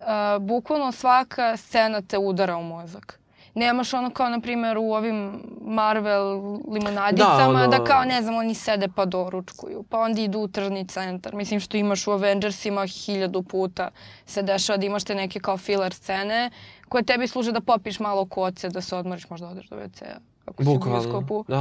uh, 0.00 0.06
bukvalno 0.40 0.92
svaka 0.92 1.56
scena 1.56 2.02
te 2.02 2.18
udara 2.18 2.56
u 2.56 2.62
mozak. 2.62 3.19
Nemaš 3.54 3.94
ono 3.94 4.10
kao, 4.10 4.28
na 4.28 4.40
primjer, 4.40 4.78
u 4.78 4.92
ovim 4.92 5.32
Marvel 5.62 6.36
limonadicama, 6.68 7.36
Da, 7.36 7.48
ono- 7.50 7.66
da 7.68 7.84
kao, 7.84 8.04
ne 8.04 8.22
znam, 8.22 8.34
oni 8.36 8.54
sede 8.54 8.88
pa 8.88 9.04
doručkuju, 9.04 9.84
pa 9.84 9.98
onda 9.98 10.20
idu 10.20 10.38
u 10.40 10.48
tržni 10.48 10.86
centar. 10.86 11.34
Mislim 11.34 11.60
što 11.60 11.76
imaš 11.76 12.06
u 12.06 12.12
Avengersima 12.12 12.86
hiljadu 12.86 13.42
puta 13.42 13.88
se 14.26 14.42
dešava 14.42 14.76
da 14.76 14.86
imaš 14.86 15.04
te 15.04 15.14
neke 15.14 15.40
kao 15.40 15.56
filler 15.56 15.94
scene 15.94 16.50
koje 16.88 17.02
tebi 17.04 17.26
služe 17.26 17.52
da 17.52 17.60
popiš 17.60 18.00
malo 18.00 18.26
koce, 18.26 18.68
da 18.68 18.80
se 18.80 18.96
odmoriš, 18.96 19.30
možda 19.30 19.48
odeš 19.48 19.68
do 19.68 19.76
WC-a. 19.76 20.18
ako 20.46 20.64
si 20.64 20.68
u 20.68 20.72
Bukvalno. 20.72 21.00
bioskopu. 21.00 21.44
Da, 21.48 21.60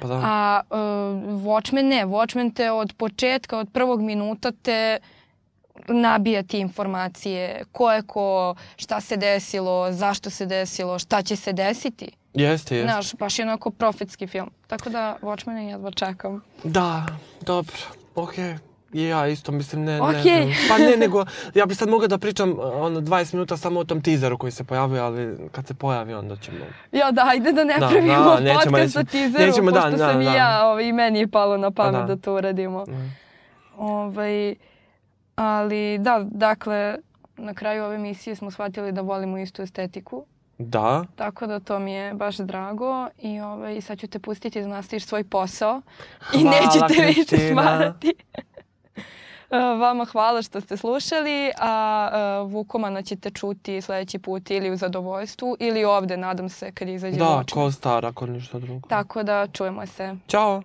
pa 0.00 0.08
da. 0.08 0.14
A 0.16 0.60
uh, 0.62 0.76
Watchmen 1.40 1.82
ne, 1.84 2.06
Watchmen 2.06 2.54
te 2.54 2.70
od 2.70 2.92
početka, 2.92 3.58
od 3.58 3.68
prvog 3.68 4.00
minuta 4.02 4.52
te 4.52 4.98
nabija 4.98 5.19
ti 6.48 6.58
informacije, 6.58 7.64
ko 7.72 7.92
je 7.92 8.02
ko, 8.02 8.54
šta 8.76 9.00
se 9.00 9.16
desilo, 9.16 9.92
zašto 9.92 10.30
se 10.30 10.46
desilo, 10.46 10.98
šta 10.98 11.22
će 11.22 11.36
se 11.36 11.52
desiti. 11.52 12.10
Jeste, 12.34 12.76
jeste. 12.76 12.92
Znaš, 12.92 13.14
baš 13.14 13.38
je 13.38 13.44
onako 13.44 13.70
profetski 13.70 14.26
film. 14.26 14.50
Tako 14.66 14.90
da 14.90 15.16
Watchmen 15.22 15.56
jedva 15.56 15.90
čekam. 15.90 16.42
Da, 16.64 17.06
dobro, 17.40 17.76
okej. 18.14 18.56
I 18.92 19.04
ja 19.04 19.26
isto 19.26 19.52
mislim, 19.52 19.84
ne, 19.84 19.92
ne 19.92 20.02
Okej. 20.02 20.20
znam. 20.22 20.54
Pa 20.68 20.78
ne, 20.78 20.96
nego, 20.96 21.24
ja 21.54 21.66
bi 21.66 21.74
sad 21.74 21.88
mogla 21.88 22.08
da 22.08 22.18
pričam 22.18 22.56
ono 22.58 23.00
20 23.00 23.34
minuta 23.34 23.56
samo 23.56 23.80
o 23.80 23.84
tom 23.84 24.02
teaseru 24.02 24.38
koji 24.38 24.52
se 24.52 24.64
pojavio, 24.64 25.04
ali 25.04 25.36
kad 25.52 25.66
se 25.66 25.74
pojavi 25.74 26.14
onda 26.14 26.36
ćemo... 26.36 26.58
Ja, 26.92 27.10
da, 27.10 27.26
ajde 27.28 27.52
da 27.52 27.64
ne 27.64 27.78
Da, 27.78 27.88
pravimo 27.88 28.24
da, 28.24 28.40
nećemo, 28.40 28.76
podcast 28.76 28.96
o 28.96 29.00
nećemo. 29.00 29.04
teaseru, 29.04 29.46
Nećemo, 29.46 29.70
da, 29.70 29.80
pošto 29.80 29.96
da, 29.96 30.12
sam 30.12 30.22
i 30.22 30.24
da. 30.24 30.34
ja, 30.34 30.66
ovaj, 30.66 30.84
i 30.84 30.92
meni 30.92 31.18
je 31.18 31.28
palo 31.28 31.56
na 31.56 31.70
pamet 31.70 32.00
da. 32.00 32.14
da. 32.14 32.16
to 32.16 32.34
uradimo. 32.34 32.84
Mm. 32.88 33.16
Ovaj, 33.78 34.54
ali 35.40 35.98
da, 35.98 36.26
dakle, 36.30 36.96
na 37.36 37.54
kraju 37.54 37.84
ove 37.84 37.94
emisije 37.94 38.36
smo 38.36 38.50
shvatili 38.50 38.92
da 38.92 39.00
volimo 39.00 39.38
istu 39.38 39.62
estetiku. 39.62 40.24
Da, 40.58 41.04
Tako 41.16 41.46
da 41.46 41.60
to 41.60 41.78
mi 41.78 41.92
je 41.92 42.14
baš 42.14 42.36
drago 42.36 43.08
i 43.18 43.40
ovaj, 43.40 43.80
sad 43.80 43.98
ću 43.98 44.06
te 44.06 44.18
pustiti 44.18 44.60
da 44.60 44.66
nastaviš 44.66 45.06
svoj 45.06 45.24
posao 45.24 45.82
i 46.34 46.42
Hvala, 46.42 46.56
nećete 46.56 47.06
više 47.06 47.24
Kristina. 47.24 47.52
smarati. 47.52 48.14
E, 49.52 49.58
Vama 49.58 50.04
hvala 50.04 50.42
što 50.42 50.60
ste 50.60 50.76
slušali, 50.76 51.50
a 51.58 52.08
e, 52.12 52.48
Vukomana 52.52 53.02
ćete 53.02 53.30
čuti 53.30 53.80
sledeći 53.80 54.18
put 54.18 54.50
ili 54.50 54.70
u 54.70 54.76
zadovoljstvu 54.76 55.56
ili 55.60 55.84
ovde, 55.84 56.16
nadam 56.16 56.48
se, 56.48 56.72
kad 56.72 56.88
izađe 56.88 57.16
da, 57.18 57.44
ko 57.52 57.70
star, 57.72 58.06
ako 58.06 58.26
ništa 58.26 58.58
drugo. 58.58 58.88
Tako 58.88 59.22
da 59.22 59.46
čujemo 59.52 59.86
se. 59.86 60.16
Ćao! 60.28 60.62